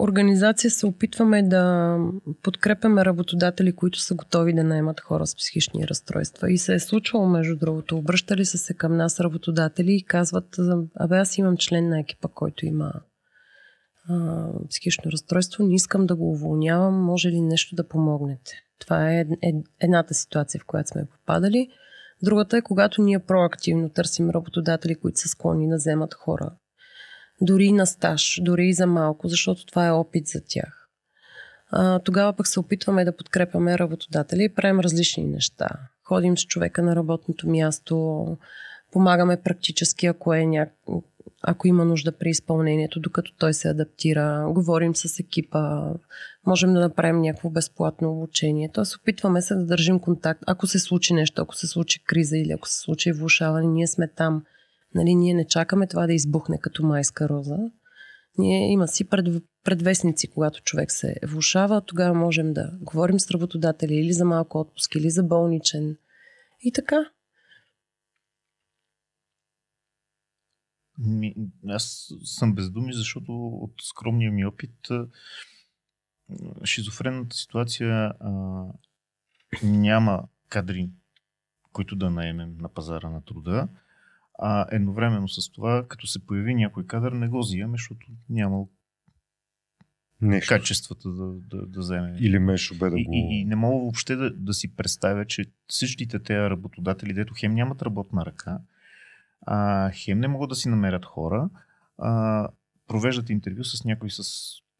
[0.00, 1.96] организация се опитваме да
[2.42, 6.52] подкрепяме работодатели, които са готови да наемат хора с психични разстройства.
[6.52, 10.56] И се е случвало, между другото, обръщали са се към нас работодатели и казват,
[10.94, 12.92] абе аз имам член на екипа, който има
[14.08, 18.65] а, психично разстройство, не искам да го уволнявам, може ли нещо да помогнете?
[18.78, 21.68] Това е ед- ед- едната ситуация, в която сме попадали.
[22.22, 26.50] Другата е, когато ние проактивно търсим работодатели, които са склонни да вземат хора
[27.40, 30.88] дори на стаж, дори и за малко, защото това е опит за тях.
[31.70, 35.68] А, тогава пък се опитваме да подкрепяме работодатели и правим различни неща.
[36.04, 38.36] Ходим с човека на работното място,
[38.92, 40.66] помагаме практически, ако, е ня...
[41.48, 44.46] ако има нужда при изпълнението, докато той се адаптира.
[44.50, 45.92] Говорим с екипа,
[46.46, 48.70] можем да направим някакво безплатно обучение.
[48.72, 50.42] Тоест опитваме се да държим контакт.
[50.46, 54.08] Ако се случи нещо, ако се случи криза или ако се случи влушаване, ние сме
[54.08, 54.42] там.
[54.94, 57.56] Нали, ние не чакаме това да избухне като майска роза.
[58.38, 59.26] Ние има си пред,
[59.64, 64.94] предвестници, когато човек се влушава, тогава можем да говорим с работодатели или за малко отпуск,
[64.94, 65.96] или за болничен.
[66.60, 67.10] И така.
[70.98, 71.34] Ми,
[71.68, 74.88] аз съм без думи, защото от скромния ми опит
[76.64, 78.64] шизофренната ситуация а,
[79.62, 80.90] няма кадри,
[81.72, 83.68] които да наемем на пазара на труда.
[84.38, 88.64] А едновременно с това, като се появи някой кадър, не го взимаме, защото няма
[90.20, 90.48] Нещо.
[90.48, 92.16] качествата да, да, да вземе.
[92.20, 93.12] Или Мешо бе да И, го...
[93.12, 97.54] и, и не мога въобще да, да си представя, че всичките тези работодатели, дето хем
[97.54, 98.58] нямат работна ръка,
[99.40, 101.50] а, хем не могат да си намерят хора,
[101.98, 102.48] а,
[102.88, 104.22] провеждат интервю с някой с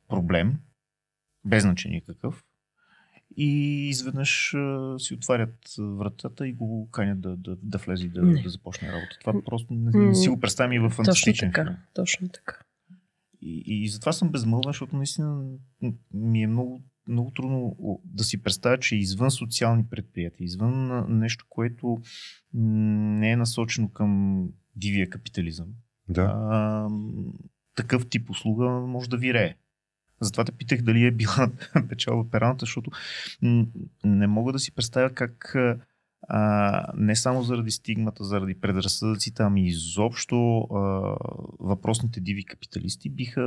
[0.09, 0.59] проблем,
[1.45, 2.45] без значение какъв,
[3.37, 3.49] и
[3.89, 8.43] изведнъж а, си отварят вратата и го канят да, да, да влезе и да, Не.
[8.43, 9.17] да започне работа.
[9.21, 11.67] Това просто не, не си го представям и в Точно фантастичен филм.
[11.67, 11.77] така.
[11.95, 12.59] Точно така.
[13.41, 15.43] И, и затова съм безмълвен, защото наистина
[16.15, 21.99] ми е много, много трудно да си представя, че извън социални предприятия, извън нещо, което
[22.55, 24.43] не е насочено към
[24.77, 25.67] дивия капитализъм,
[26.09, 26.23] Да.
[26.23, 26.89] а,
[27.75, 29.55] такъв тип услуга може да вирее.
[30.21, 31.51] Затова те питах дали е била
[31.89, 32.91] печалба пералната, защото
[34.05, 35.57] не мога да си представя как
[36.29, 40.77] а, не само заради стигмата, заради предразсъдъците, ами изобщо а,
[41.61, 43.43] въпросните диви капиталисти биха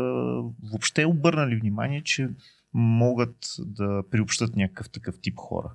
[0.64, 2.30] въобще обърнали внимание, че
[2.74, 5.72] могат да приобщат някакъв такъв тип хора.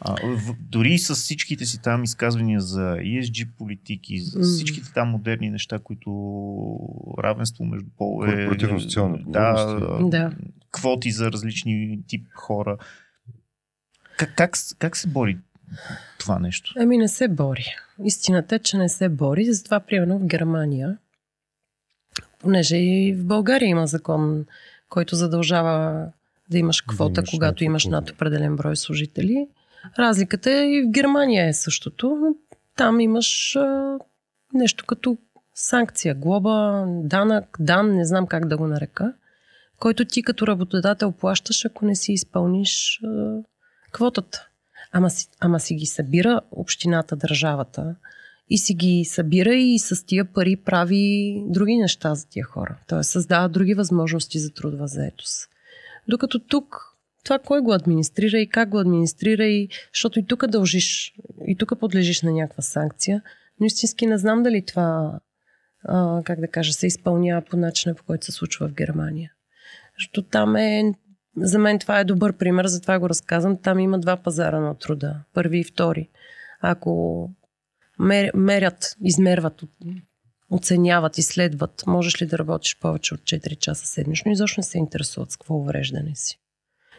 [0.00, 5.50] А, в, дори с всичките си там изказвания за ESG политики, за всичките там модерни
[5.50, 6.10] неща, които
[7.22, 9.78] равенство между полове, Корпоративна социална да.
[10.02, 10.32] Да.
[10.70, 12.78] квоти за различни тип хора.
[14.18, 15.38] Как, как, как се бори
[16.18, 16.74] това нещо?
[16.76, 17.64] Ами не се бори.
[18.04, 19.52] Истината е, че не се бори.
[19.52, 20.98] Затова, примерно в Германия,
[22.38, 24.46] понеже и в България има закон,
[24.92, 26.06] който задължава
[26.50, 29.48] да имаш квота, имаш когато имаш над определен брой служители.
[29.98, 32.18] Разликата е и в Германия е същото.
[32.20, 32.34] но
[32.76, 33.98] Там имаш а,
[34.54, 35.18] нещо като
[35.54, 39.12] санкция, глоба, данък, дан, не знам как да го нарека,
[39.80, 43.36] който ти като работодател плащаш, ако не си изпълниш а,
[43.92, 44.48] квотата.
[44.92, 47.94] Ама си, ама си ги събира общината, държавата
[48.52, 52.78] и си ги събира и с тия пари прави други неща за тия хора.
[52.88, 55.48] Тоест създава други възможности за трудова заетост.
[56.08, 61.14] Докато тук това кой го администрира и как го администрира и защото и тук дължиш,
[61.46, 63.22] и тук подлежиш на някаква санкция,
[63.60, 65.20] но истински не знам дали това,
[65.84, 69.32] а, как да кажа, се изпълнява по начина, по който се случва в Германия.
[69.98, 70.94] Защото там е
[71.36, 73.58] за мен това е добър пример, затова го разказвам.
[73.62, 75.14] Там има два пазара на труда.
[75.34, 76.08] Първи и втори.
[76.60, 77.30] Ако
[77.98, 79.62] мер, мерят, измерват,
[80.50, 85.30] оценяват, изследват, можеш ли да работиш повече от 4 часа седмично, изобщо не се интересуват
[85.30, 86.38] с какво увреждане си.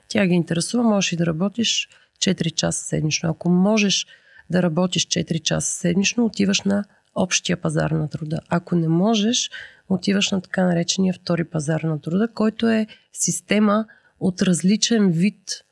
[0.07, 3.29] Тя ги интересува, можеш и да работиш 4 часа седмично.
[3.29, 4.07] Ако можеш
[4.49, 6.83] да работиш 4 часа седмично, отиваш на
[7.15, 8.39] общия пазар на труда.
[8.49, 9.51] Ако не можеш,
[9.89, 13.85] отиваш на така наречения втори пазар на труда, който е система
[14.19, 15.63] от различен вид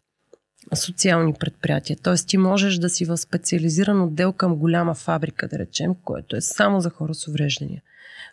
[0.76, 1.98] социални предприятия.
[2.04, 6.42] Тоест ти можеш да си в специализиран отдел към голяма фабрика, да речем, което е
[6.42, 7.82] само за хора с увреждания.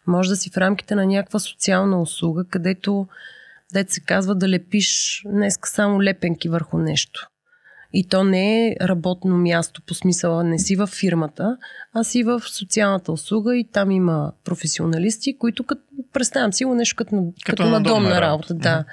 [0.06, 3.06] Може да си в рамките на някаква социална услуга, където
[3.72, 7.28] дете се казва да лепиш днес само лепенки върху нещо.
[7.92, 11.56] И то не е работно място по смисъла не си в фирмата,
[11.94, 17.14] а си в социалната услуга и там има професионалисти, които като, представям си нещо като,
[17.14, 18.54] на- като, като надомна работа.
[18.54, 18.84] Да.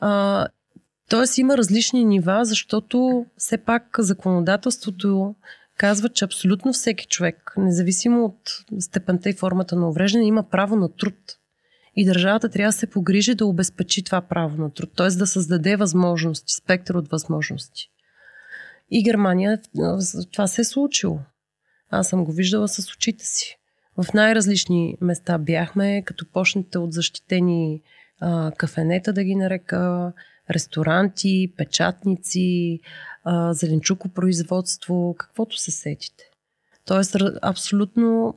[0.00, 0.46] А,
[1.10, 5.34] тоест има различни нива, защото все пак законодателството
[5.76, 10.96] казва, че абсолютно всеки човек, независимо от степента и формата на увреждане, има право на
[10.96, 11.14] труд.
[11.96, 15.08] И държавата трябва да се погрижи да обезпечи това право на труд, т.е.
[15.08, 17.90] да създаде възможности, спектър от възможности.
[18.90, 19.60] И Германия
[20.32, 21.18] това се е случило.
[21.90, 23.58] Аз съм го виждала с очите си.
[23.96, 27.82] В най-различни места бяхме, като почнете от защитени
[28.20, 30.12] а, кафенета, да ги нарека,
[30.50, 32.80] ресторанти, печатници,
[33.50, 36.24] зеленчукопроизводство, каквото се сетите.
[36.84, 38.34] Тоест, абсолютно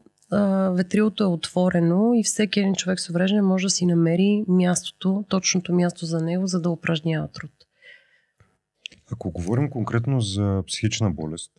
[0.71, 5.73] ветрилото е отворено и всеки един човек с увреждане може да си намери мястото, точното
[5.73, 7.51] място за него, за да упражнява труд.
[9.11, 11.51] Ако говорим конкретно за психична болест,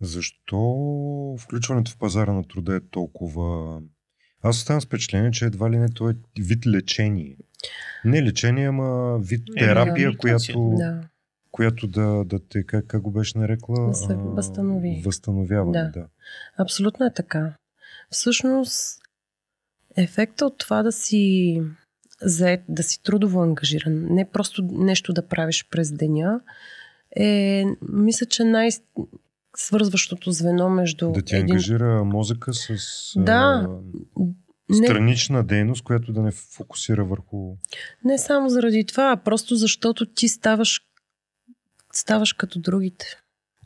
[0.00, 3.80] защо включването в пазара на труда е толкова...
[4.42, 7.36] Аз оставам с впечатление, че едва ли не то е вид лечение.
[8.04, 11.00] Не лечение, ама вид Е, терапия, която, Да.
[11.50, 13.86] която да, да те, как, как го беше нарекла?
[13.86, 15.02] Да се възстанови.
[15.04, 15.90] Възстановяване, Да.
[16.00, 16.06] да.
[16.58, 17.54] Абсолютно е така.
[18.10, 19.00] Всъщност,
[19.96, 21.60] ефекта от това да си
[22.22, 26.40] заед, да си трудово ангажиран, не просто нещо да правиш през деня,
[27.16, 31.50] е, мисля, че най-свързващото звено между Да ти един...
[31.50, 33.32] ангажира мозъка с Да.
[33.32, 33.68] а,
[34.74, 37.56] странична дейност, която да не фокусира върху...
[38.04, 40.80] не само заради това, а просто защото ти ставаш,
[41.92, 43.06] ставаш като другите.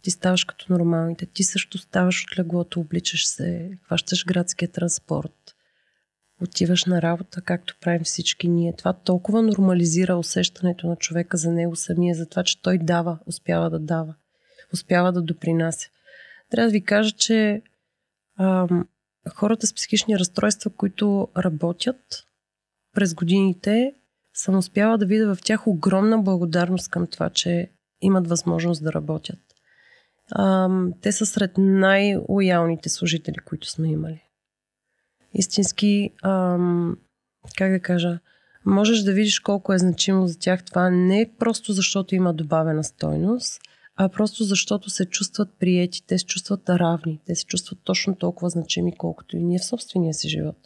[0.02, 1.26] Ти ставаш като нормалните.
[1.26, 5.54] Ти също ставаш от леглото, обличаш се, хващаш градския транспорт.
[6.42, 8.76] отиваш на работа, както правим всички ние.
[8.76, 13.70] Това толкова нормализира усещането на човека за него самия, за това, че той дава, успява
[13.70, 14.14] да дава,
[14.72, 15.88] успява да допринася.
[16.50, 17.62] Трябва да ви кажа, че
[18.38, 18.86] ам,
[19.34, 22.24] хората с психични разстройства, които работят
[22.94, 23.94] през годините,
[24.34, 27.70] съм успяла да видя в тях огромна благодарност към това, че
[28.00, 29.38] имат възможност да работят.
[30.36, 34.22] Ам, те са сред най-лоялните служители, които сме имали.
[35.34, 36.96] Истински, ам,
[37.56, 38.18] как да кажа,
[38.66, 43.60] можеш да видиш колко е значимо за тях това не просто защото има добавена стойност,
[44.04, 48.50] а просто защото се чувстват приети, те се чувстват равни, те се чувстват точно толкова
[48.50, 50.56] значими, колкото и ние в собствения си живот.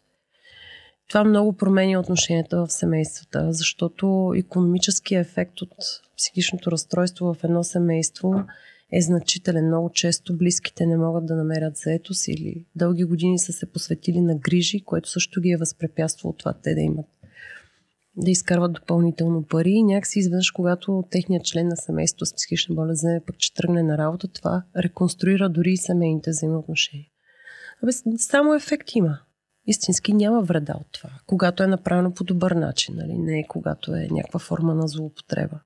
[1.09, 5.75] Това много променя отношенията в семействата, защото економическия ефект от
[6.17, 8.35] психичното разстройство в едно семейство
[8.93, 9.67] е значителен.
[9.67, 14.39] Много често близките не могат да намерят заетост или дълги години са се посветили на
[14.39, 17.07] грижи, което също ги е възпрепятствало това те да имат
[18.17, 23.05] да изкарват допълнително пари и някакси изведнъж, когато техният член на семейството с психична болест
[23.27, 27.07] пък че тръгне на работа, това реконструира дори и семейните взаимоотношения.
[27.83, 29.19] Абе, само ефект има.
[29.67, 33.19] Истински няма вреда от това, когато е направено по добър начин, нали?
[33.19, 35.61] не е когато е някаква форма на злоупотреба.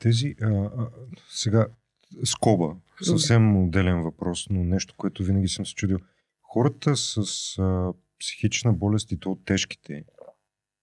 [0.00, 0.88] Тези, а, а,
[1.30, 1.66] сега,
[2.24, 5.98] скоба, съвсем отделен въпрос, но нещо, което винаги съм се чудил.
[6.42, 7.18] Хората с
[7.58, 10.04] а, психична болест и то от тежките,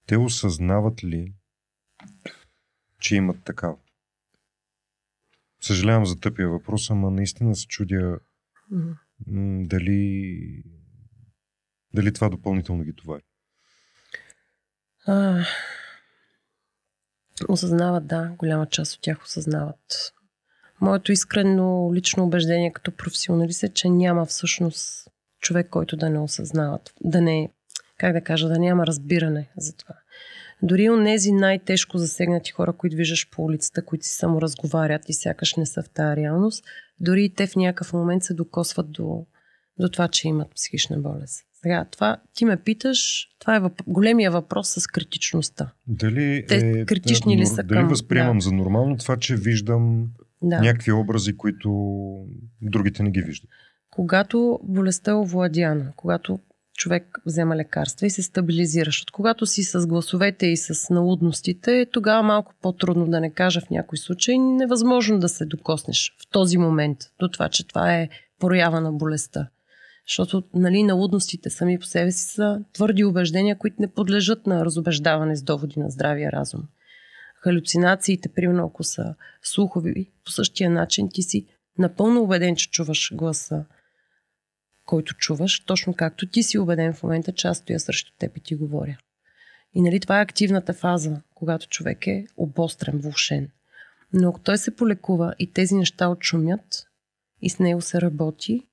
[0.06, 1.34] те осъзнават ли,
[3.00, 3.78] че имат такава?
[5.62, 8.20] Съжалявам за тъпия въпрос, ама наистина се чудя
[8.72, 8.96] м-
[9.66, 10.64] дали,
[11.94, 13.24] дали това допълнително ги товари.
[15.06, 15.46] А,
[17.48, 18.36] осъзнават, да.
[18.38, 20.14] Голяма част от тях осъзнават.
[20.82, 26.94] Моето искрено лично убеждение като професионалист е, че няма всъщност човек, който да не осъзнават,
[27.04, 27.50] да не
[28.04, 29.96] как да кажа, да няма разбиране за това.
[30.62, 35.14] Дори от тези най-тежко засегнати хора, които виждаш по улицата, които си само разговарят и
[35.14, 36.64] сякаш не са в тази реалност,
[37.00, 39.26] дори и те в някакъв момент се докосват до,
[39.80, 41.46] до това, че имат психична болест.
[41.62, 43.82] Сега, това ти ме питаш, това е въп...
[43.88, 45.72] големия въпрос с критичността.
[45.88, 47.88] Дали Те е, критични ли са дали към...
[47.88, 48.44] възприемам да.
[48.44, 50.08] за нормално това, че виждам
[50.42, 50.60] Да.
[50.60, 51.70] някакви образи, които
[52.62, 53.50] другите не ги виждат?
[53.90, 56.40] Когато болестта е овладяна, когато
[56.78, 59.02] човек взема лекарства и се стабилизираш.
[59.02, 63.70] От когато си с гласовете и с налудностите, тогава малко по-трудно да не кажа в
[63.70, 68.10] някой случай, невъзможно да се докоснеш в този момент до това, че това е
[68.40, 69.48] проява на болестта.
[70.08, 75.36] Защото нали, налудностите сами по себе си са твърди убеждения, които не подлежат на разобеждаване
[75.36, 76.62] с доводи на здравия разум.
[77.44, 81.46] Халюцинациите, примерно ако са слухови, по същия начин ти си
[81.78, 83.66] напълно убеден, че чуваш гласа
[84.86, 88.42] който чуваш, точно както ти си убеден в момента, че аз стоя срещу теб и
[88.42, 88.98] ти говоря.
[89.74, 93.50] И нали това е активната фаза, когато човек е обострен, влушен.
[94.14, 96.86] Но ако той се полекува и тези неща отшумят
[97.42, 98.68] и с него се работи,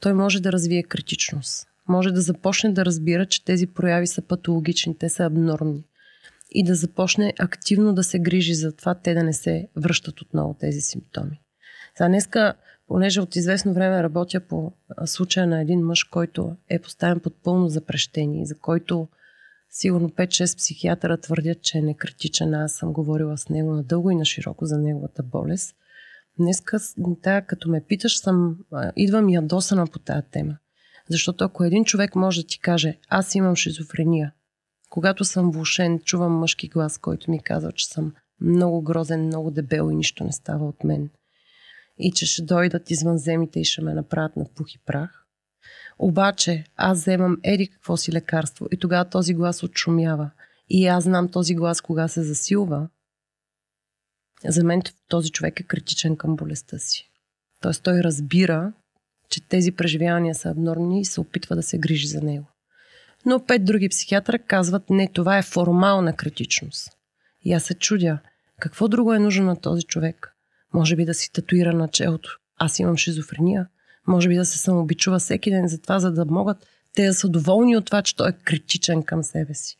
[0.00, 1.66] той може да развие критичност.
[1.88, 5.84] Може да започне да разбира, че тези прояви са патологични, те са абнормни.
[6.50, 10.56] И да започне активно да се грижи за това те да не се връщат отново
[10.60, 11.40] тези симптоми.
[11.96, 12.54] Сега днеска
[12.86, 14.72] понеже от известно време работя по
[15.04, 19.08] случая на един мъж, който е поставен под пълно запрещение, за който
[19.70, 22.54] сигурно 5-6 психиатъра твърдят, че е некритичен.
[22.54, 25.76] Аз съм говорила с него надълго и на широко за неговата болест.
[26.38, 26.78] Днеска,
[27.46, 28.56] като ме питаш, съм,
[28.96, 30.56] идвам ядосана по тази тема.
[31.10, 34.32] Защото ако един човек може да ти каже, аз имам шизофрения,
[34.90, 39.88] когато съм влушен, чувам мъжки глас, който ми казва, че съм много грозен, много дебел
[39.92, 41.10] и нищо не става от мен–
[41.98, 45.26] и че ще дойдат извънземите и ще ме направят на пух и прах.
[45.98, 50.30] Обаче аз вземам еди какво си лекарство и тогава този глас отшумява.
[50.68, 52.88] И аз знам този глас кога се засилва.
[54.48, 57.10] За мен този човек е критичен към болестта си.
[57.60, 58.72] Тоест той разбира,
[59.30, 62.46] че тези преживявания са абнормни и се опитва да се грижи за него.
[63.26, 66.92] Но пет други психиатра казват, не, това е формална критичност.
[67.42, 68.18] И аз се чудя,
[68.60, 70.33] какво друго е нужно на този човек?
[70.74, 72.38] Може би да си татуира на челото.
[72.56, 73.68] Аз имам шизофрения.
[74.06, 77.28] Може би да се самообичува всеки ден за това, за да могат те да са
[77.28, 79.76] доволни от това, че той е критичен към себе си.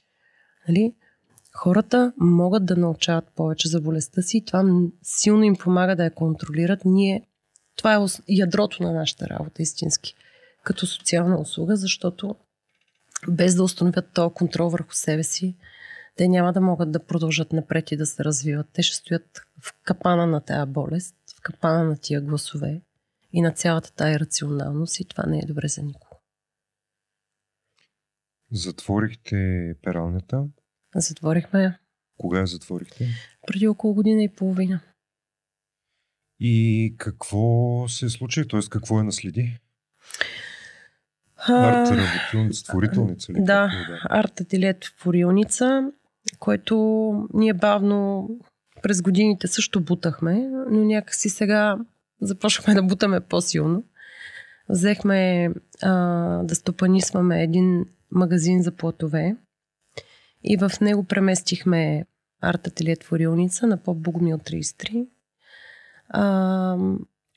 [0.69, 0.95] Нали?
[1.57, 4.65] Хората могат да научават повече за болестта си и това
[5.03, 6.85] силно им помага да я контролират.
[6.85, 7.27] Ние,
[7.77, 10.15] това е ядрото на нашата работа, истински,
[10.65, 12.37] като социална услуга, защото
[13.29, 15.57] без да установят този контрол върху себе си,
[16.17, 18.67] те няма да могат да продължат напред и да се развиват.
[18.73, 22.81] Те ще стоят в капана на тази болест, в капана на тия гласове
[23.33, 26.21] и на цялата тая рационалност и това не е добре за никого.
[28.53, 30.45] Затворихте пералнята.
[30.95, 31.79] Затворихме я
[32.17, 33.09] Кога я затворихте?
[33.47, 34.81] преди около година и половина.
[36.41, 38.49] И какво се случи?
[38.49, 38.61] Т.е.
[38.71, 39.59] какво я наследи?
[41.49, 43.37] Арт работилница, творителница ли?
[43.45, 43.65] да.
[43.65, 45.93] Е, арт ателиет в Орилница,
[46.39, 46.77] който
[47.35, 48.29] ние бавно
[48.83, 51.79] през годините също бутахме, но някакси сега
[52.21, 53.85] започнахме да бутаме по-силно.
[54.69, 55.51] Взехме
[55.83, 55.93] а,
[56.43, 59.37] да стопанисваме един магазин за платове
[60.45, 62.07] и в него преместихме
[62.41, 65.07] арт ателиет в Орилница на поп Богомил 33.
[66.09, 66.77] А,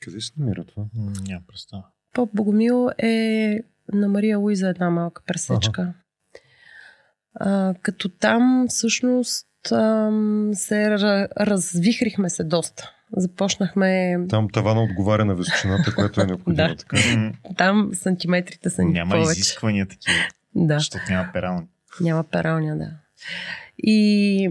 [0.00, 0.82] Къде се намира това?
[0.94, 1.84] М, Нямам представа.
[2.14, 3.58] Поп Богомил е
[3.92, 5.94] на Мария Луиза една малка пресечка.
[7.40, 12.90] А, като там всъщност ам, се ра- развихрихме се доста.
[13.12, 14.16] Започнахме...
[14.28, 16.68] Там тавана отговаря на височината, която е необходима.
[16.68, 16.76] Да.
[16.76, 16.96] така.
[17.56, 19.30] Там сантиметрите са ни Няма повече.
[19.30, 20.16] изисквания такива,
[20.54, 21.66] Да, защото няма перални.
[22.00, 22.90] няма пералня, да.
[23.78, 24.50] И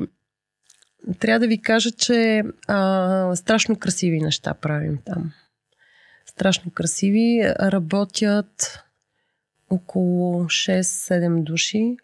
[1.19, 5.31] трябва да ви кажа, че а, страшно красиви неща правим там.
[6.25, 7.53] Страшно красиви.
[7.61, 8.83] Работят
[9.69, 11.97] около 6-7 души.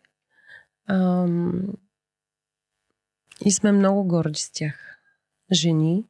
[0.88, 1.63] Ам,
[3.45, 4.99] и сме много горди с тях.
[5.51, 6.03] Жени.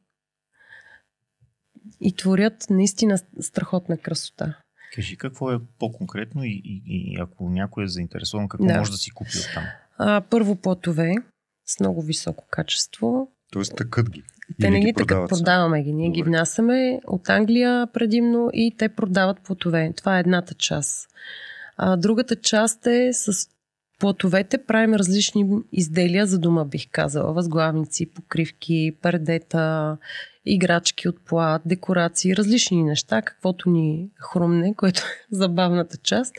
[2.00, 4.58] И творят наистина страхотна красота.
[4.94, 8.78] Кажи какво е по-конкретно и, и, и ако някой е заинтересован, какво Да.
[8.78, 9.64] може да си купи от там.
[9.98, 11.14] А, първо платове
[11.66, 13.32] с много високо качество.
[13.52, 14.22] Тоест тъкът ги.
[14.60, 15.28] Те не ги ги сами?
[15.28, 15.92] продаваме ги.
[15.92, 16.28] Ние ги Добре.
[16.30, 19.92] внасяме от Англия предимно и те продават плотове.
[19.96, 21.08] Това е едната част.
[21.76, 23.48] А, другата част е с
[23.98, 27.32] плотовете правим различни изделия за дома, бих казала.
[27.32, 29.96] Възглавници, покривки, пердета,
[30.44, 36.34] играчки от плат, декорации, различни неща, каквото ни хрумне, което е забавната част.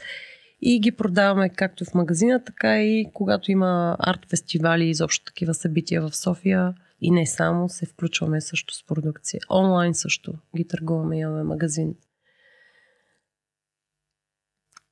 [0.62, 6.02] И ги продаваме както в магазина, така и когато има арт-фестивали и изобщо такива събития
[6.02, 6.74] в София.
[7.02, 9.40] И не само, се включваме също с продукция.
[9.50, 11.96] Онлайн също ги търгуваме, имаме магазин.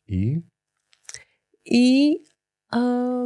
[0.07, 0.43] И
[1.65, 2.17] И
[2.73, 3.25] а,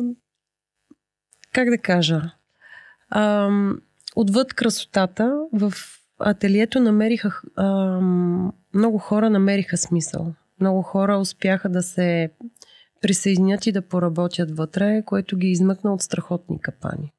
[1.53, 2.31] как да кажа,
[3.09, 3.49] а,
[4.15, 5.73] отвъд красотата в
[6.19, 7.99] ателието намериха а,
[8.73, 10.33] много хора намериха смисъл.
[10.59, 12.31] Много хора успяха да се
[13.01, 17.13] присъединят и да поработят вътре, което ги измъкна от страхотни капани.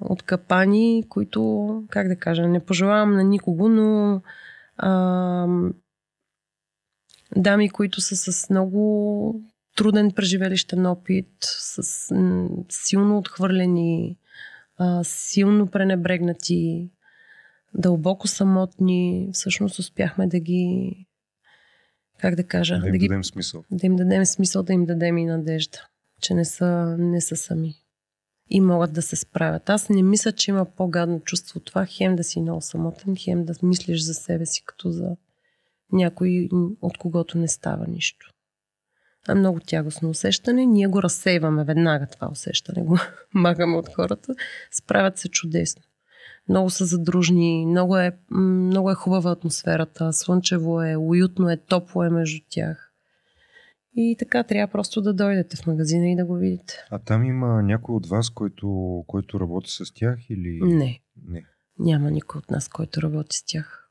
[0.00, 4.22] От капани, които, как да кажа, не пожелавам на никого, но
[4.76, 5.46] а,
[7.36, 11.82] дами, които са с много труден преживелищен опит, с
[12.68, 14.18] силно отхвърлени,
[15.02, 16.90] силно пренебрегнати,
[17.74, 20.96] дълбоко самотни, всъщност успяхме да ги,
[22.18, 23.64] как да кажа, да им да, ги, дадем смисъл.
[23.70, 25.78] да им дадем смисъл, да им дадем и надежда,
[26.20, 27.74] че не са, не са сами
[28.50, 29.70] и могат да се справят.
[29.70, 33.44] Аз не мисля, че има по-гадно чувство от това, хем да си много самотен, хем
[33.44, 35.16] да мислиш за себе си като за
[35.92, 36.48] някой,
[36.80, 38.31] от когото не става нищо.
[39.28, 40.66] А много тягостно усещане.
[40.66, 42.82] Ние го разсейваме веднага това усещане.
[42.82, 42.98] Го
[43.34, 44.34] махаме от хората.
[44.70, 45.82] Справят се чудесно.
[46.48, 52.10] Много са задружни, много е, много е хубава атмосферата, слънчево е, уютно е, топло е
[52.10, 52.92] между тях.
[53.96, 56.74] И така трябва просто да дойдете в магазина и да го видите.
[56.90, 58.68] А там има някой от вас, който,
[59.06, 60.60] който работи с тях или...
[60.62, 61.44] Не, Не.
[61.78, 63.81] няма никой от нас, който работи с тях.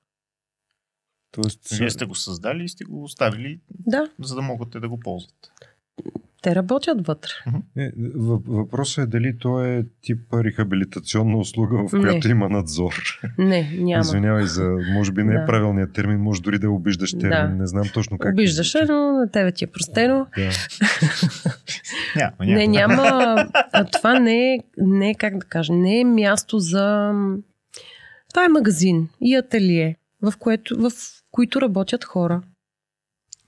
[1.34, 4.90] Тоест, Вие сте го създали и сте го оставили, Да, за да могат те да
[4.90, 5.36] го ползват.
[6.42, 7.30] те работят вътре.
[7.76, 12.02] Не, въ- въпросът е дали то е тип рехабилитационна услуга, в Не.
[12.02, 12.94] която има надзор.
[13.38, 14.02] Не, няма.
[14.02, 15.46] Извинявай за, може би не е Да.
[15.46, 17.50] правилният термин, може дори да е обиждаш термин, Да.
[17.50, 18.34] не знам точно как.
[18.34, 18.92] Обиждаше, звучи.
[18.92, 20.28] но на тебе ти е простено.
[20.38, 20.50] Да.
[22.16, 22.54] Няма, няма.
[22.54, 23.04] Не, няма.
[23.54, 27.12] А това не е, не е, как да кажа, не е място за...
[28.30, 30.92] Това е магазин и ателие, в, което, в
[31.32, 32.42] които работят хора.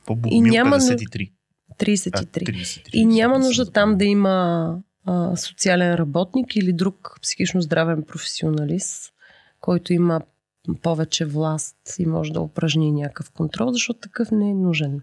[0.05, 1.31] По И няма 53.
[1.79, 2.11] 33.
[2.13, 2.89] А, 33.
[2.93, 9.13] И няма нужда там да има а, социален работник или друг психично здравен професионалист,
[9.59, 10.21] който има
[10.81, 15.01] повече власт и може да упражни някакъв контрол, защото такъв не е нужен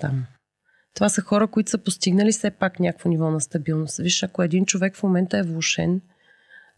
[0.00, 0.26] там.
[0.94, 3.96] Това са хора, които са постигнали все пак някакво ниво на стабилност.
[3.96, 6.00] Виж, ако един човек в момента е влушен,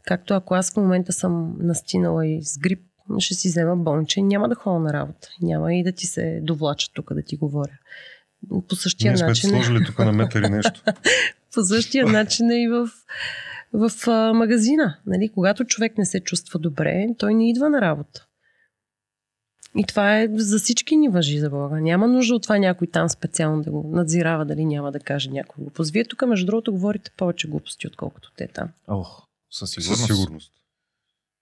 [0.04, 2.87] както ако аз в момента съм настинала и с грип,
[3.18, 5.28] ще си взема болничен, няма да ходя на работа.
[5.42, 7.78] Няма и да ти се довлача тук да ти говоря.
[8.68, 9.50] По същия Ние сме начин.
[9.50, 9.52] е.
[9.52, 10.82] сложили тук на метър и нещо.
[11.54, 12.90] По същия начин е и в,
[13.72, 14.96] в а, магазина.
[15.06, 15.28] Нали?
[15.28, 18.24] Когато човек не се чувства добре, той не идва на работа.
[19.76, 21.80] И това е за всички ни въжи за Бога.
[21.80, 25.62] Няма нужда от това някой там специално да го надзирава, дали няма да каже някой
[25.62, 25.90] глупост.
[25.90, 28.68] Вие тук, между другото, говорите повече глупости, отколкото те там.
[28.88, 30.06] Ох, със сигурност.
[30.06, 30.52] Със сигурност.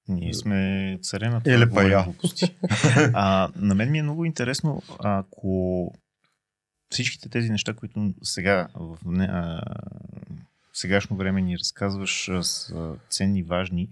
[0.09, 1.89] Ние сме царе на Еле това па я.
[1.89, 2.57] говорим глупости.
[3.15, 5.93] а, на мен ми е много интересно, ако
[6.91, 9.61] всичките тези неща, които сега в не, а,
[10.73, 13.89] сегашно време ни разказваш, са ценни, важни.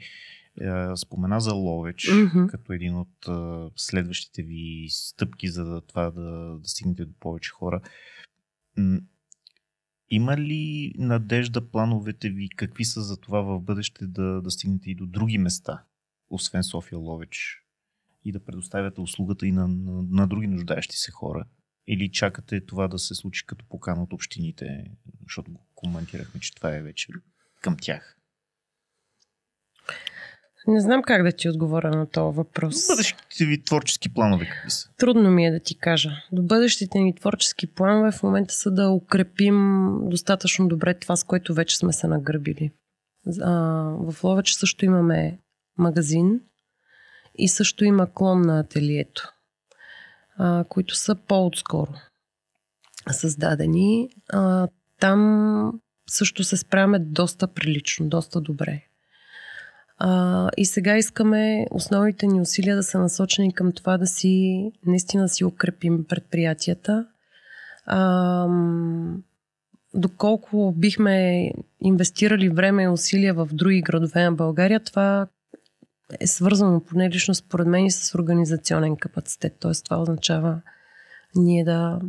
[0.61, 2.47] А, спомена за Ловеч, Мгм.
[2.47, 7.51] като един от а, следващите ви стъпки за да, това да, да стигнете до повече
[7.51, 7.81] хора.
[10.11, 14.95] Има ли надежда плановете ви, какви са за това в бъдеще да, да стигнете и
[14.95, 15.83] до други места,
[16.35, 17.64] освен София Ловеч,
[18.24, 21.45] и да предоставяте услугата и на, на, на други нуждаещи се хора?
[21.87, 24.85] Или чакате това да се случи като покана от общините,
[25.22, 27.09] защото го коментирахме, че това е вече
[27.61, 28.18] към тях?
[30.66, 32.87] Не знам как да ти отговоря на този въпрос.
[32.89, 34.89] Бъдещите ви творчески планове какви са?
[34.99, 36.11] Трудно ми е да ти кажа.
[36.32, 41.55] До бъдещите ни творчески планове в момента са да укрепим достатъчно добре това, с което
[41.55, 42.70] вече сме се нагърбили.
[43.43, 43.53] А,
[43.99, 45.39] в Ловеч също имаме
[45.79, 46.41] магазин
[47.39, 49.33] и също има клон на ателието,
[50.39, 51.95] а, които са по-отскоро
[53.12, 54.09] създадени.
[54.29, 54.68] А,
[55.01, 58.83] там също се справяме доста прилично, доста добре.
[59.99, 65.29] А, и сега искаме основните ни усилия да са насочени към това да си, наистина
[65.29, 67.07] си укрепим предприятията.
[67.87, 68.49] А,
[69.95, 71.51] доколко бихме
[71.81, 75.27] инвестирали време и усилия в други градове на България, това
[76.21, 79.57] е свързано поне лично според мен и с организационен капацитет.
[79.61, 80.61] Тоест това означава
[81.37, 82.01] ние да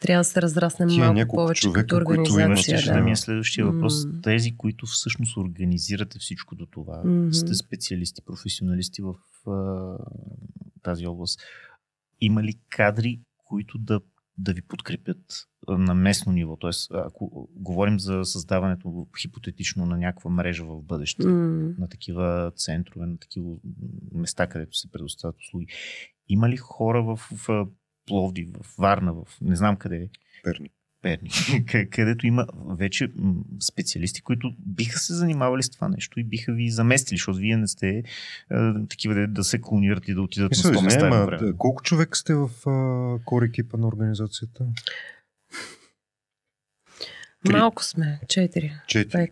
[0.00, 2.78] трябва да се разраснем Тия малко повече човека, като които организация.
[2.78, 2.96] ще да.
[2.96, 4.04] да ми е следващия въпрос.
[4.04, 4.12] М.
[4.22, 7.32] Тези, които всъщност организирате всичко до това, Мгм.
[7.32, 9.14] сте специалисти, професионалисти в
[9.50, 9.96] а,
[10.82, 11.40] тази област.
[12.20, 14.00] Има ли кадри, които да,
[14.38, 16.56] да ви подкрепят на местно ниво?
[16.56, 21.74] Тоест, ако говорим за създаването хипотетично на някаква мрежа в бъдеще, М.
[21.78, 23.56] на такива центрове, на такива
[24.14, 25.66] места, където се предоставят услуги.
[26.28, 27.66] Има ли хора в, в
[28.06, 30.10] Пловдив, в Варна, в не знам къде,
[30.44, 30.72] Перник.
[31.06, 31.32] Перник,
[31.66, 33.08] къ- където има вече
[33.60, 37.66] специалисти, които биха се занимавали с това нещо и биха ви заместили, защото вие не
[37.68, 38.02] сте
[38.50, 41.56] а, такива да, да се клонират и да отидат Мисля, на 100 места ма, да,
[41.56, 42.50] колко човек сте в
[43.24, 44.64] кор екипа на организацията?
[47.46, 47.52] Три.
[47.52, 48.20] Малко сме.
[48.28, 48.72] Четири.
[48.86, 49.28] Четири.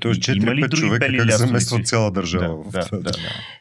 [0.00, 2.80] Тоест и- има ли 4-5 други човека бели как заместват цяла държава да, в да,
[2.80, 2.98] това.
[2.98, 3.18] да, да.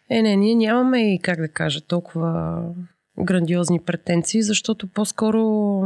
[0.10, 2.62] Е, не, ние нямаме и, как да кажа, толкова
[3.20, 5.82] грандиозни претенции, защото по-скоро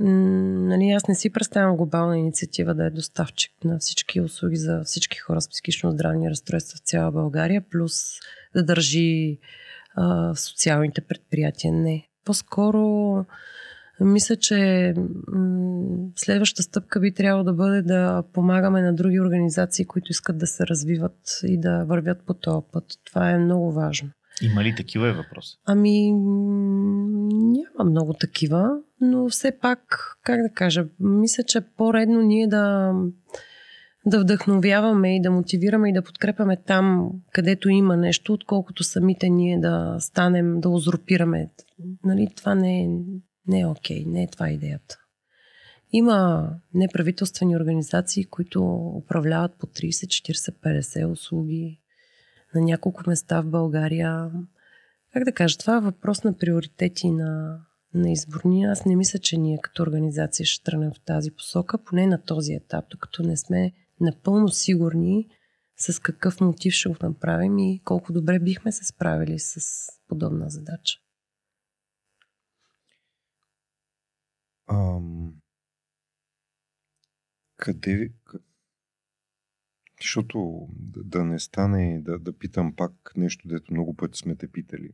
[0.00, 5.18] нали, аз не си представям глобална инициатива да е доставчик на всички услуги за всички
[5.18, 7.92] хора с психично здравни разстройства в цяла България, плюс
[8.54, 9.38] да държи
[9.94, 11.72] а, социалните предприятия.
[11.72, 12.08] Не.
[12.24, 13.14] По-скоро
[14.00, 14.92] мисля, че
[15.28, 20.46] м, следваща стъпка би трябвало да бъде да помагаме на други организации, които искат да
[20.46, 22.84] се развиват и да вървят по този път.
[23.04, 24.10] Това е много важно.
[24.42, 25.46] Има ли такива е въпрос?
[25.66, 26.12] Ами,
[27.60, 32.94] няма много такива, но все пак, как да кажа, мисля, че е по-редно ние да,
[34.06, 39.58] да вдъхновяваме и да мотивираме и да подкрепяме там, където има нещо, отколкото самите ние
[39.58, 41.50] да станем, да узурпираме.
[42.04, 42.88] Нали, това не е,
[43.46, 44.96] не е окей, не е това идеята.
[45.92, 48.64] Има неправителствени организации, които
[48.96, 51.80] управляват по 30, 40, 50 услуги
[52.54, 54.30] на няколко места в България.
[55.12, 57.60] Как да кажа, това е въпрос на приоритети на,
[57.94, 58.64] на изборни.
[58.64, 62.52] Аз не мисля, че ние като организация ще тръгнем в тази посока, поне на този
[62.52, 65.28] етап, докато не сме напълно сигурни
[65.76, 69.60] с какъв мотив ще го направим и колко добре бихме се справили с
[70.08, 70.98] подобна задача.
[74.66, 75.34] Ам...
[77.56, 78.12] Къде...
[80.02, 84.48] Защото да, да не стане да, да питам пак нещо, дето много пъти сме те
[84.48, 84.90] питали.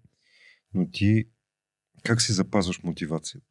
[0.74, 1.24] Но ти
[2.02, 3.46] как си запазваш мотивацията?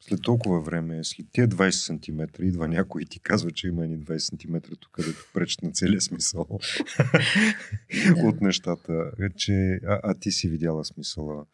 [0.00, 3.98] След толкова време, след тия 20 см, идва някой и ти казва, че има едни
[3.98, 6.46] 20 см тук, където пречат на целия смисъл
[8.24, 11.46] от нещата, че, а, а ти си видяла смисъла.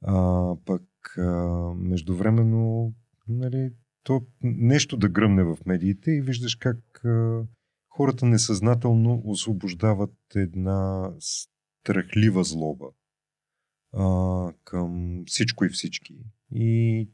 [0.00, 0.82] А, пък
[1.18, 1.30] а,
[1.74, 2.92] междувременно
[3.28, 3.70] нали,
[4.02, 7.42] то нещо да гръмне в медиите и виждаш как а,
[7.96, 12.86] хората несъзнателно освобождават една страхлива злоба
[13.92, 16.14] а, към всичко и всички.
[16.54, 17.08] И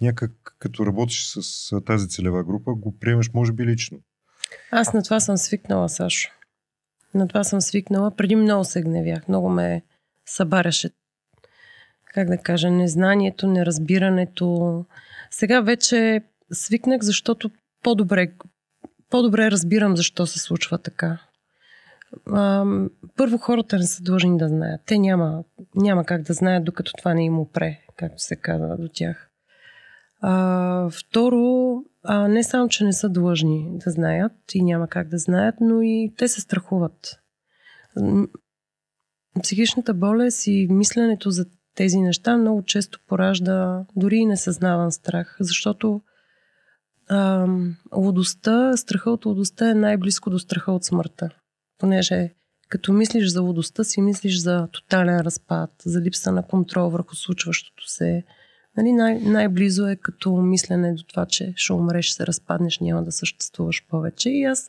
[0.00, 4.00] някак като работиш с тази целева група, го приемаш може би лично.
[4.70, 6.30] Аз на това съм свикнала, Сашо.
[7.14, 8.16] На това съм свикнала.
[8.16, 9.28] Преди много се гневях.
[9.28, 9.82] Много ме
[10.26, 10.90] събаряше
[12.14, 14.84] как да кажа, незнанието, неразбирането.
[15.30, 16.22] Сега вече
[16.52, 17.50] свикнах, защото
[17.82, 18.32] по-добре,
[19.12, 21.18] по-добре разбирам защо се случва така.
[22.26, 22.64] А,
[23.16, 24.80] първо, хората не са длъжни да знаят.
[24.86, 25.44] Те няма,
[25.74, 29.30] няма как да знаят, докато това не им опре, както се казва до тях.
[30.20, 35.18] А, второ, а, не само, че не са длъжни да знаят и няма как да
[35.18, 37.20] знаят, но и те се страхуват.
[39.42, 46.00] Психичната болест и мисленето за тези неща много често поражда дори и несъзнаван страх, защото
[47.08, 47.48] а,
[47.96, 51.30] лудостта, страха от лудостта е най-близко до страха от смъртта.
[51.78, 52.34] Понеже
[52.72, 57.88] като мислиш за лудостта си, мислиш за тотален разпад, за липса на контрол върху случващото
[57.88, 58.24] се.
[58.76, 63.02] Нали, най- най-близо е като мислене до това, че ще умреш, ще се разпаднеш, няма
[63.02, 64.30] да съществуваш повече.
[64.30, 64.68] И аз,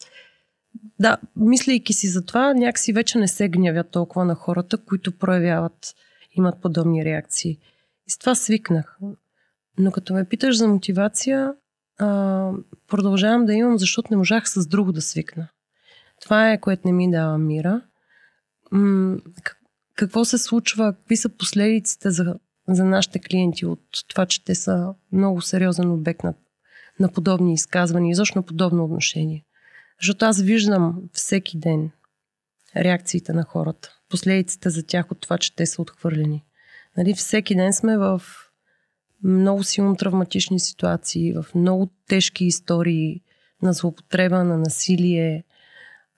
[0.99, 5.95] да, мислейки си за това, някакси вече не се гнявя толкова на хората, които проявяват,
[6.31, 7.57] имат подобни реакции.
[8.07, 8.97] И с това свикнах.
[9.77, 11.53] Но като ме питаш за мотивация,
[11.97, 12.51] а,
[12.87, 15.47] продължавам да имам, защото не можах с друго да свикна.
[16.21, 17.81] Това е, което не ми дава мира.
[18.71, 19.17] М-
[19.95, 22.35] какво се случва, какви са последиците за,
[22.67, 26.33] за нашите клиенти от това, че те са много сериозен обект на,
[26.99, 29.45] на подобни изказвания и защо на подобно отношение.
[30.01, 31.91] Защото аз виждам всеки ден
[32.75, 36.43] реакциите на хората, последиците за тях от това, че те са отхвърлени.
[36.97, 38.21] Нали, всеки ден сме в
[39.23, 43.21] много силно травматични ситуации, в много тежки истории
[43.61, 45.43] на злоупотреба, на насилие.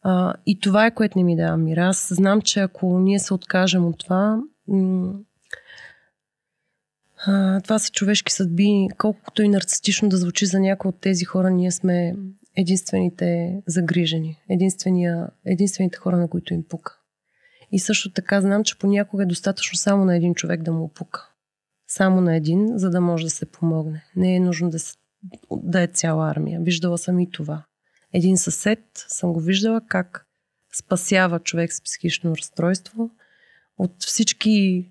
[0.02, 1.82] А, и това е което не ми дава мира.
[1.82, 4.42] Аз знам, че ако ние се откажем от това,
[7.26, 8.88] а, това са човешки съдби.
[8.98, 12.16] Колкото и нарцистично да звучи за някои от тези хора, ние сме
[12.56, 14.40] единствените загрижени,
[15.46, 16.98] единствените хора, на които им пука.
[17.72, 21.35] И също така знам, че понякога е достатъчно само на един човек да му пука
[21.88, 24.04] само на един, за да може да се помогне.
[24.16, 24.78] Не е нужно да,
[25.52, 26.60] да е цяла армия.
[26.62, 27.64] Виждала съм и това.
[28.14, 30.28] Един съсед съм го виждала как
[30.74, 33.12] спасява човек с психично разстройство
[33.78, 34.86] от всички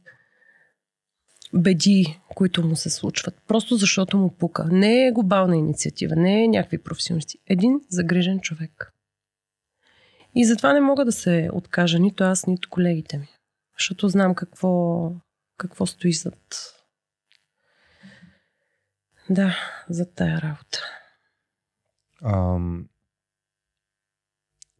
[1.54, 3.34] беди, които му се случват.
[3.48, 4.64] Просто защото му пука.
[4.64, 7.38] Не е глобална инициатива, не е някакви професионалисти.
[7.46, 8.92] Един загрижен човек.
[10.34, 13.28] И затова не мога да се откажа нито аз, нито колегите ми.
[13.78, 15.12] Защото знам какво,
[15.58, 16.73] какво стои зад
[19.30, 19.56] да,
[19.88, 20.78] за тая работа.
[22.22, 22.58] А,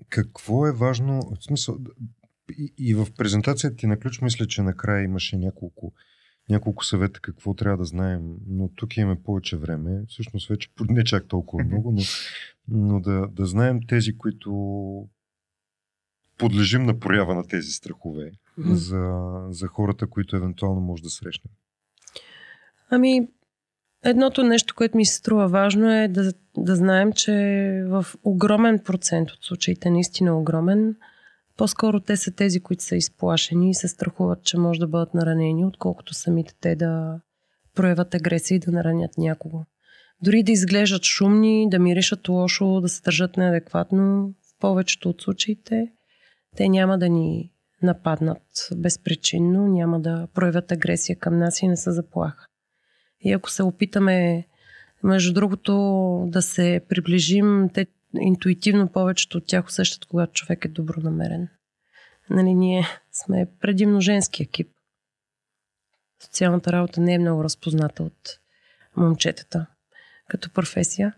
[0.08, 1.20] какво е важно?
[1.20, 1.78] В смисъл,
[2.58, 5.92] и, и в презентацията ти на ключ мисля, че накрая имаше няколко,
[6.50, 10.02] няколко съвета какво трябва да знаем, но тук имаме повече време.
[10.08, 12.02] Всъщност вече не чак толкова много, но,
[12.68, 15.08] но да, да знаем тези, които
[16.38, 21.52] подлежим на проява на тези страхове за, за хората, които евентуално може да срещнем.
[22.90, 23.28] Ами,
[24.04, 27.32] Едното нещо, което ми се струва важно е да, да знаем, че
[27.86, 30.96] в огромен процент от случаите, наистина огромен,
[31.56, 35.66] по-скоро те са тези, които са изплашени и се страхуват, че може да бъдат наранени,
[35.66, 37.20] отколкото самите те да
[37.74, 39.64] проявят агресия и да наранят някого.
[40.22, 45.92] Дори да изглеждат шумни, да миришат лошо, да се държат неадекватно, в повечето от случаите
[46.56, 47.52] те няма да ни
[47.82, 48.42] нападнат
[48.76, 52.46] безпричинно, няма да проявят агресия към нас и не са заплаха.
[53.24, 54.46] И ако се опитаме,
[55.02, 55.74] между другото,
[56.28, 57.86] да се приближим, те
[58.20, 61.48] интуитивно повечето от тях усещат, когато човек е добронамерен.
[62.30, 64.68] Нали, ние сме предимно женски екип.
[66.22, 68.38] Социалната работа не е много разпозната от
[68.96, 69.66] момчетата
[70.28, 71.14] като професия.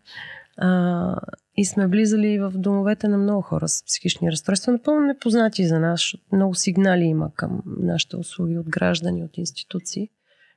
[0.56, 1.16] А,
[1.56, 6.12] и сме влизали в домовете на много хора с психични разстройства, напълно непознати за нас.
[6.32, 10.10] Много сигнали има към нашите услуги от граждани, от институции.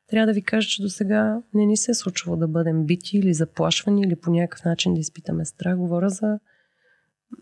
[0.10, 3.18] Трябва да ви кажа, че до сега не ни се е случвало да бъдем бити
[3.18, 5.78] или заплашвани или по някакъв начин да изпитаме страх.
[5.78, 6.40] Говоря за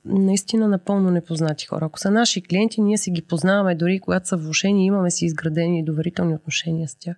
[0.06, 1.86] наистина напълно непознати хора.
[1.86, 5.86] Ако са наши клиенти, ние си ги познаваме дори когато са влушени, имаме си изградени
[5.86, 7.18] доверителни отношения с тях.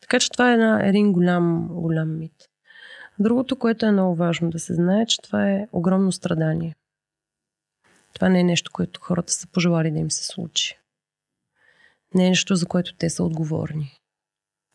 [0.00, 2.48] Така че това е една, един голям, голям мит.
[3.18, 6.76] Другото, което е много важно да се знае, че това е огромно страдание.
[8.14, 10.78] Това не е нещо, което хората са пожелали да им се случи.
[12.14, 14.03] Не е нещо, за което те са отговорни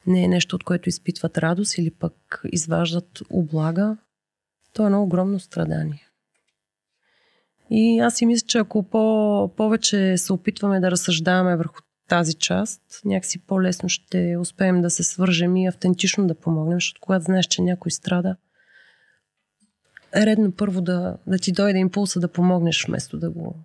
[0.08, 3.98] не е нещо, от което изпитват радост или пък изваждат облага,
[4.74, 6.06] то е едно огромно страдание.
[7.70, 12.82] И аз си мисля, че ако по- повече се опитваме да разсъждаваме върху тази част,
[13.06, 17.62] някакси по-лесно ще успеем да се свържем и автентично да помогнем, защото когато знаеш, че
[17.62, 18.36] някой страда,
[20.16, 23.56] е редно първо да, да ти дойде импулса да помогнеш, вместо да го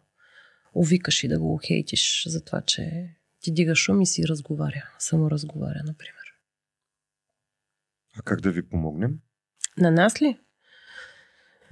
[0.74, 3.09] увикаш и да го хейтиш за това, че
[3.41, 4.89] ти дига шум и си разговаря.
[4.99, 6.24] Само разговаря, например.
[8.19, 9.19] А как да ви помогнем?
[9.79, 10.39] На нас ли?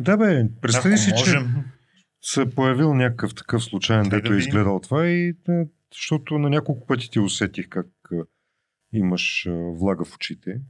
[0.01, 1.65] Да бе, представи Ако си, че можем,
[2.23, 6.39] се е появил някакъв такъв случайен, Дай дето да е изгледал това и е, защото
[6.39, 8.17] на няколко пъти ти усетих как е,
[8.93, 10.61] имаш е, влага в очите.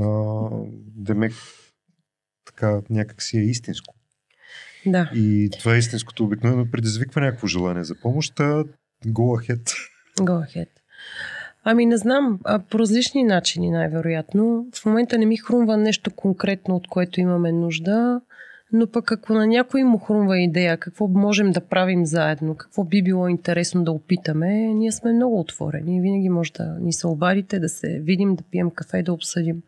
[0.00, 1.32] А, демек
[2.44, 3.94] така някак си е истинско.
[4.86, 5.10] Да.
[5.14, 8.64] И това е истинското обикновено предизвиква някакво желание за помощ, а
[9.06, 9.72] go ahead.
[10.18, 10.68] Go ahead.
[11.64, 14.66] Ами не знам, а по различни начини най-вероятно.
[14.74, 18.20] В момента не ми хрумва нещо конкретно, от което имаме нужда,
[18.72, 23.02] но пък ако на някой му хрумва идея какво можем да правим заедно, какво би
[23.02, 26.00] било интересно да опитаме, ние сме много отворени.
[26.00, 29.62] Винаги може да ни се обадите, да се видим, да пием кафе, да обсъдим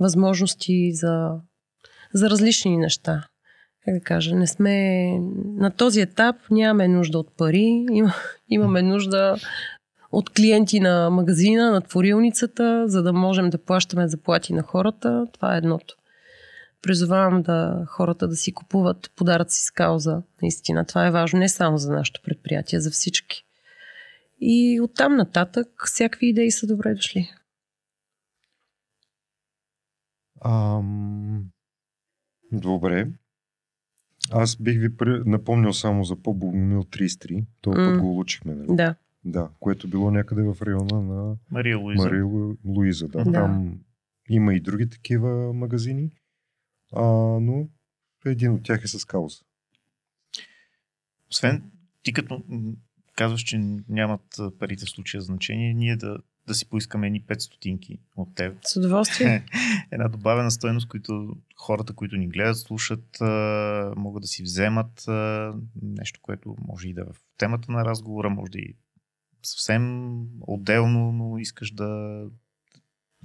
[0.00, 1.30] възможности за,
[2.14, 3.26] за различни неща.
[3.84, 5.06] Как да кажа, не сме
[5.44, 8.14] на този етап, нямаме нужда от пари, има,
[8.48, 9.36] имаме нужда
[10.14, 15.26] от клиенти на магазина, на творилницата, за да можем да плащаме заплати на хората.
[15.32, 15.96] Това е едното.
[16.82, 20.22] Призовавам да хората да си купуват подаръци с кауза.
[20.42, 23.44] Наистина, това е важно не само за нашето предприятие, за всички.
[24.40, 27.30] И оттам нататък всякакви идеи са добре дошли.
[30.44, 31.44] Ам...
[32.52, 33.08] Добре.
[34.30, 34.88] Аз бих ви
[35.26, 37.44] напомнил само за по-Богомил 33.
[37.60, 37.90] Това М.
[37.90, 38.66] път го улучихме, нали?
[38.70, 38.94] Да.
[39.24, 42.04] Да, което било някъде в района на Мария Луиза.
[42.04, 43.08] Мария Лу- Луиза.
[43.08, 43.24] Да.
[43.24, 43.32] Да.
[43.32, 43.78] Там
[44.28, 46.10] има и други такива магазини,
[46.92, 47.02] а,
[47.40, 47.68] но
[48.26, 49.38] един от тях е с кауза.
[51.30, 51.70] Освен,
[52.02, 52.42] ти като
[53.16, 53.58] казваш, че
[53.88, 58.58] нямат парите в случая значение, ние да, да си поискаме едни 5 стотинки от теб.
[58.62, 59.44] С удоволствие.
[59.90, 63.16] Една добавена стоеност, които хората, които ни гледат, слушат,
[63.96, 65.04] могат да си вземат
[65.82, 68.76] нещо, което може и да е в темата на разговора, може да и
[69.46, 72.20] съвсем отделно, но искаш да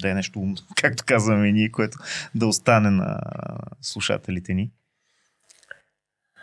[0.02, 1.98] да е нещо умно, както казваме ние, което
[2.36, 3.20] да остане на
[3.82, 4.72] слушателите ни.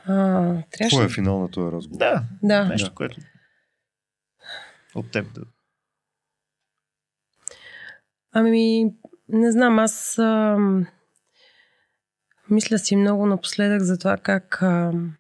[0.07, 0.15] А,
[0.71, 0.97] трябваше...
[0.97, 1.99] Това е финал на този разговор.
[1.99, 2.65] Да, Да.
[2.65, 2.95] нещо, Да.
[2.95, 3.21] което
[4.95, 5.41] от теб да
[8.33, 8.95] Ами,
[9.29, 10.87] не знам, аз ам,
[12.51, 15.17] мисля си много напоследък за това как ам,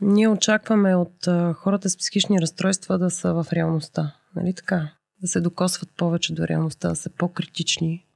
[0.00, 4.16] ние очакваме от а, хората с психични разстройства да са в реалността.
[4.36, 4.88] Нали така?
[5.20, 8.06] Да се докосват повече до реалността, да са по-критични.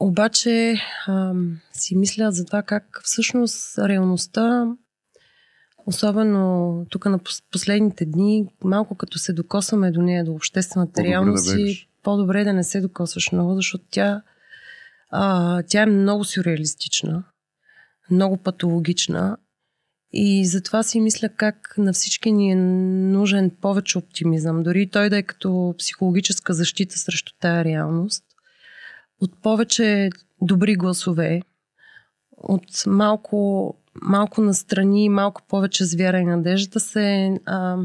[0.00, 0.76] Обаче
[1.08, 4.66] ам, си мисля за това как всъщност реалността,
[5.86, 11.08] особено тук на пос- последните дни, малко като се докосваме до нея, до обществената По-добре
[11.08, 11.88] да реалност, и бегаш.
[12.02, 14.22] по-добре да не се докосваш много, защото тя,
[15.10, 17.24] а, тя е много сюрреалистична,
[18.10, 19.36] много патологична
[20.18, 25.10] и затова си мисля как на всички ни е нужен повече оптимизъм, дори и той
[25.10, 28.24] да е като психологическа защита срещу тая реалност,
[29.20, 30.10] от повече
[30.42, 31.42] добри гласове,
[32.36, 37.76] от малко, малко настрани, малко повече с вяра и надежда се а,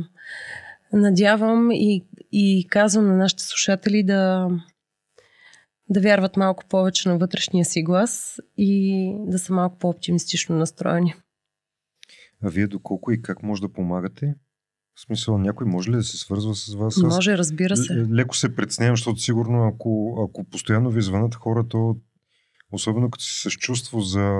[0.93, 4.49] надявам и, и казвам на нашите слушатели да,
[5.89, 11.15] да вярват малко повече на вътрешния си глас и да са малко по-оптимистично настроени.
[12.43, 14.35] А вие доколко и как може да помагате?
[14.95, 16.97] В смисъл, някой може ли да се свързва с вас?
[16.97, 17.93] Може, разбира се.
[17.93, 21.95] л- леко се преценявам, защото сигурно ако, ако постоянно ви звънат хора, то
[22.71, 24.33] особено като си с чувство за,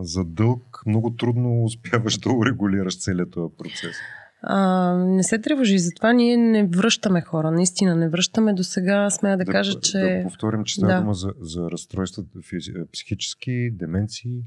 [0.00, 3.96] за дълг, много трудно успяваш да урегулираш целият този процес.
[4.44, 4.58] А,
[4.96, 7.50] не се тревожи, затова ние не връщаме хора.
[7.50, 9.10] Наистина не връщаме до сега.
[9.10, 9.98] Смея да, кажа, че...
[9.98, 11.00] Да повторим, че става Да.
[11.00, 12.72] дума за, за разстройства физи...
[12.92, 14.40] психически, деменции.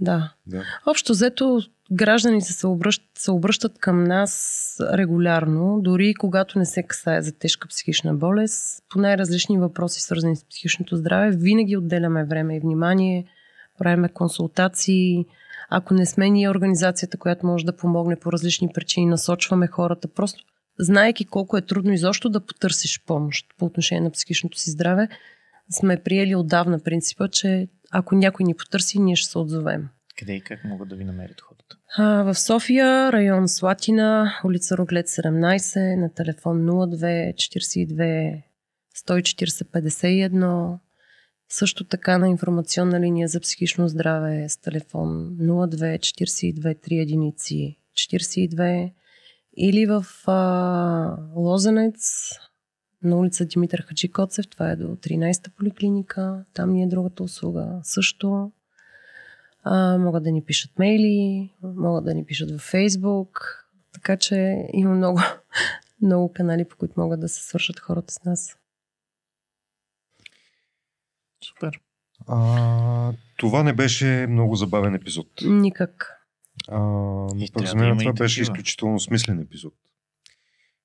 [0.00, 0.32] Да.
[0.46, 0.62] Да.
[0.86, 1.60] Общо взето,
[1.90, 7.68] гражданите се обръщат, се обръщат към нас регулярно, дори когато не се касае за тежка
[7.68, 13.24] психична болест, по най-различни въпроси, свързани с психичното здраве, винаги отделяме време и внимание,
[13.78, 15.26] правиме консултации.
[15.70, 20.44] Ако не сме ние организацията, която може да помогне по различни причини, насочваме хората, просто
[20.78, 25.08] знаеки колко е трудно изобщо да потърсиш помощ по отношение на психичното си здраве,
[25.70, 29.88] сме приели отдавна принципа, че ако някой ни потърси, ние ще се отзовем.
[30.18, 31.57] Къде и как могат да ви намерят хората?
[31.96, 38.42] А, в София, район Слатина, улица Роглет 17, на телефон 02 42
[39.06, 40.78] 140 51.
[41.48, 48.92] Също така на информационна линия за психично здраве с телефон 02 42 3 единици 42
[49.56, 52.30] или в а, Лозенец
[53.02, 58.52] на улица Димитър Хаджикоцев, това е до 13-та поликлиника, там ни е другата услуга също.
[59.62, 63.40] А, могат да ни пишат мейли, могат да ни пишат във Фейсбук,
[63.92, 64.34] така че
[64.72, 65.20] има много,
[66.02, 68.56] много канали, по които могат да се свършат хората с нас.
[71.42, 71.80] Супер.
[72.26, 75.26] А, това не беше много забавен епизод.
[75.42, 76.12] Никак.
[76.68, 78.42] А, но пък за мен това беше такива.
[78.42, 79.74] изключително смислен епизод.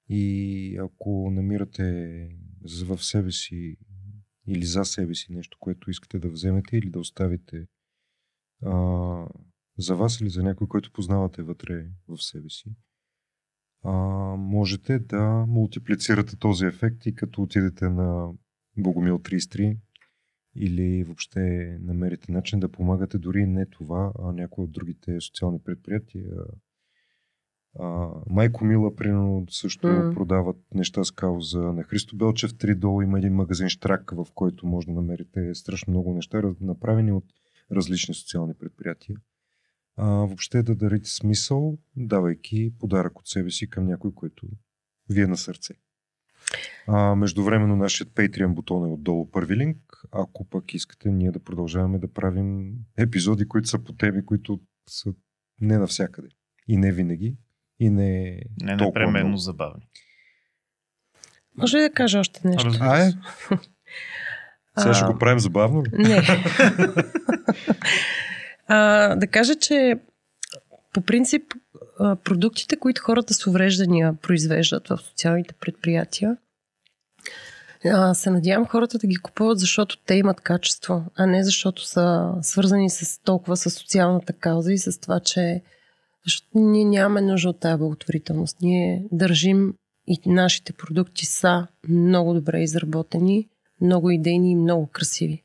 [0.09, 2.29] И ако намирате
[2.63, 3.77] за- в себе си
[4.47, 7.65] или за себе си нещо, което искате да вземете или да оставите
[8.65, 9.27] а,
[9.77, 12.75] за вас или за някой, който познавате вътре в себе си,
[13.83, 13.91] а,
[14.37, 18.29] можете да мултиплицирате този ефект и като отидете на
[18.77, 19.77] Богомил 33
[20.55, 26.31] или въобще намерите начин да помагате дори не това, а някои от другите социални предприятия.
[27.79, 30.13] А, Майко Мила, примерно, също mm.
[30.13, 31.59] продават неща с кауза.
[31.59, 35.91] На Христо Белчев 3 долу има един магазин Штрак, в който може да намерите страшно
[35.91, 37.25] много неща, направени от
[37.75, 39.17] различни социални предприятия.
[39.95, 44.47] А, въобще да дарите смисъл, давайки подарък от себе си към някой, който
[45.09, 45.73] ви е на сърце.
[46.87, 49.77] А, междувременно нашият Patreon бутон е отдолу първи линк.
[50.11, 54.59] Ако пък искате ние да продължаваме да правим епизоди, които са по теми, които
[54.89, 55.13] са
[55.61, 56.27] не навсякъде.
[56.67, 57.37] И не винаги.
[57.79, 59.37] И не, Не толкова непременно много.
[59.37, 59.87] забавни.
[61.57, 62.65] Може ли да кажа още нещо?
[62.67, 63.17] Разбира А, е, се.
[64.79, 65.89] сега ще го правим забавно ли?
[65.93, 66.21] Не.
[68.67, 69.95] а, да кажа, че
[70.93, 71.43] по принцип
[72.23, 76.37] продуктите, които хората с увреждания произвеждат в социалните предприятия,
[77.85, 82.33] а, се надявам хората да ги купуват, защото те имат качество, а не защото са
[82.41, 85.61] свързани с толкова с социалната кауза и с това, че
[86.25, 88.57] защото ние нямаме нужда от тази благотворителност.
[88.61, 89.73] Ние държим
[90.07, 93.49] и нашите продукти са много добре изработени,
[93.81, 95.41] много идейни и много красиви.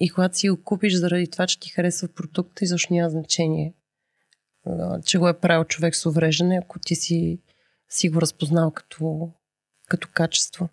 [0.00, 3.74] И когато си го купиш заради това, че ти харесва продукта, изобщо няма значение,
[5.04, 7.38] че го е правил човек с увреждане, ако ти си,
[7.88, 9.30] си го разпознал като,
[9.88, 10.68] като качество.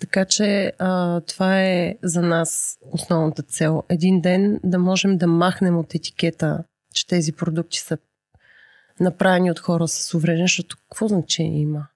[0.00, 3.82] Така че а, това е за нас основната цел.
[3.88, 6.64] Един ден да можем да махнем от етикета,
[6.94, 7.98] че тези продукти са
[9.00, 11.86] направени от хора с увреждане, защото какво значение има?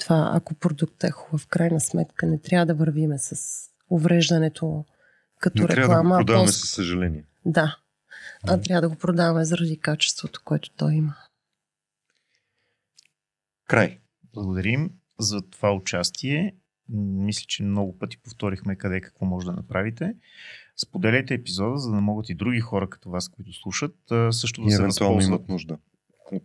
[0.00, 3.36] Това, ако продуктът е хубав, в крайна сметка не трябва да вървиме с
[3.92, 4.84] увреждането
[5.38, 6.14] като Не трябва да реклама.
[6.14, 7.24] го продаваме със съжаление.
[7.44, 7.76] Да.
[8.44, 8.62] А Да.
[8.62, 11.14] трябва да го продаваме заради качеството, което той има.
[13.68, 13.98] Край.
[14.24, 16.54] Благодарим за това участие.
[16.88, 20.14] Мисля, че много пъти повторихме къде и какво може да направите.
[20.76, 23.96] Споделяйте епизода, за да могат и други хора като вас, които слушат,
[24.30, 25.28] също да И се евентуално възползват.
[25.28, 25.78] имат нужда.
[26.32, 26.42] От-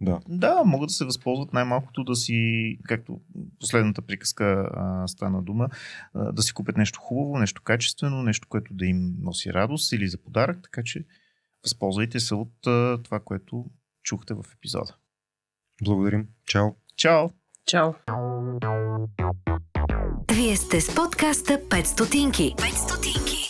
[0.00, 0.20] Да.
[0.28, 3.20] Да, могат да се възползват най-малкото да си, както
[3.60, 5.68] последната приказка а, стана дума,
[6.14, 10.08] а, да си купят нещо хубаво, нещо качествено, нещо, което да им носи радост или
[10.08, 11.04] за подарък, така че
[11.64, 13.64] възползвайте се от а, това, което
[14.02, 14.94] чухте в епизода.
[15.84, 16.28] Благодарим.
[16.46, 16.68] Чао.
[16.96, 17.28] Чао!
[17.66, 17.92] Чао!
[20.32, 22.54] Вие сте с подкаста 5 стотинки.
[22.58, 23.47] 5 стотинки.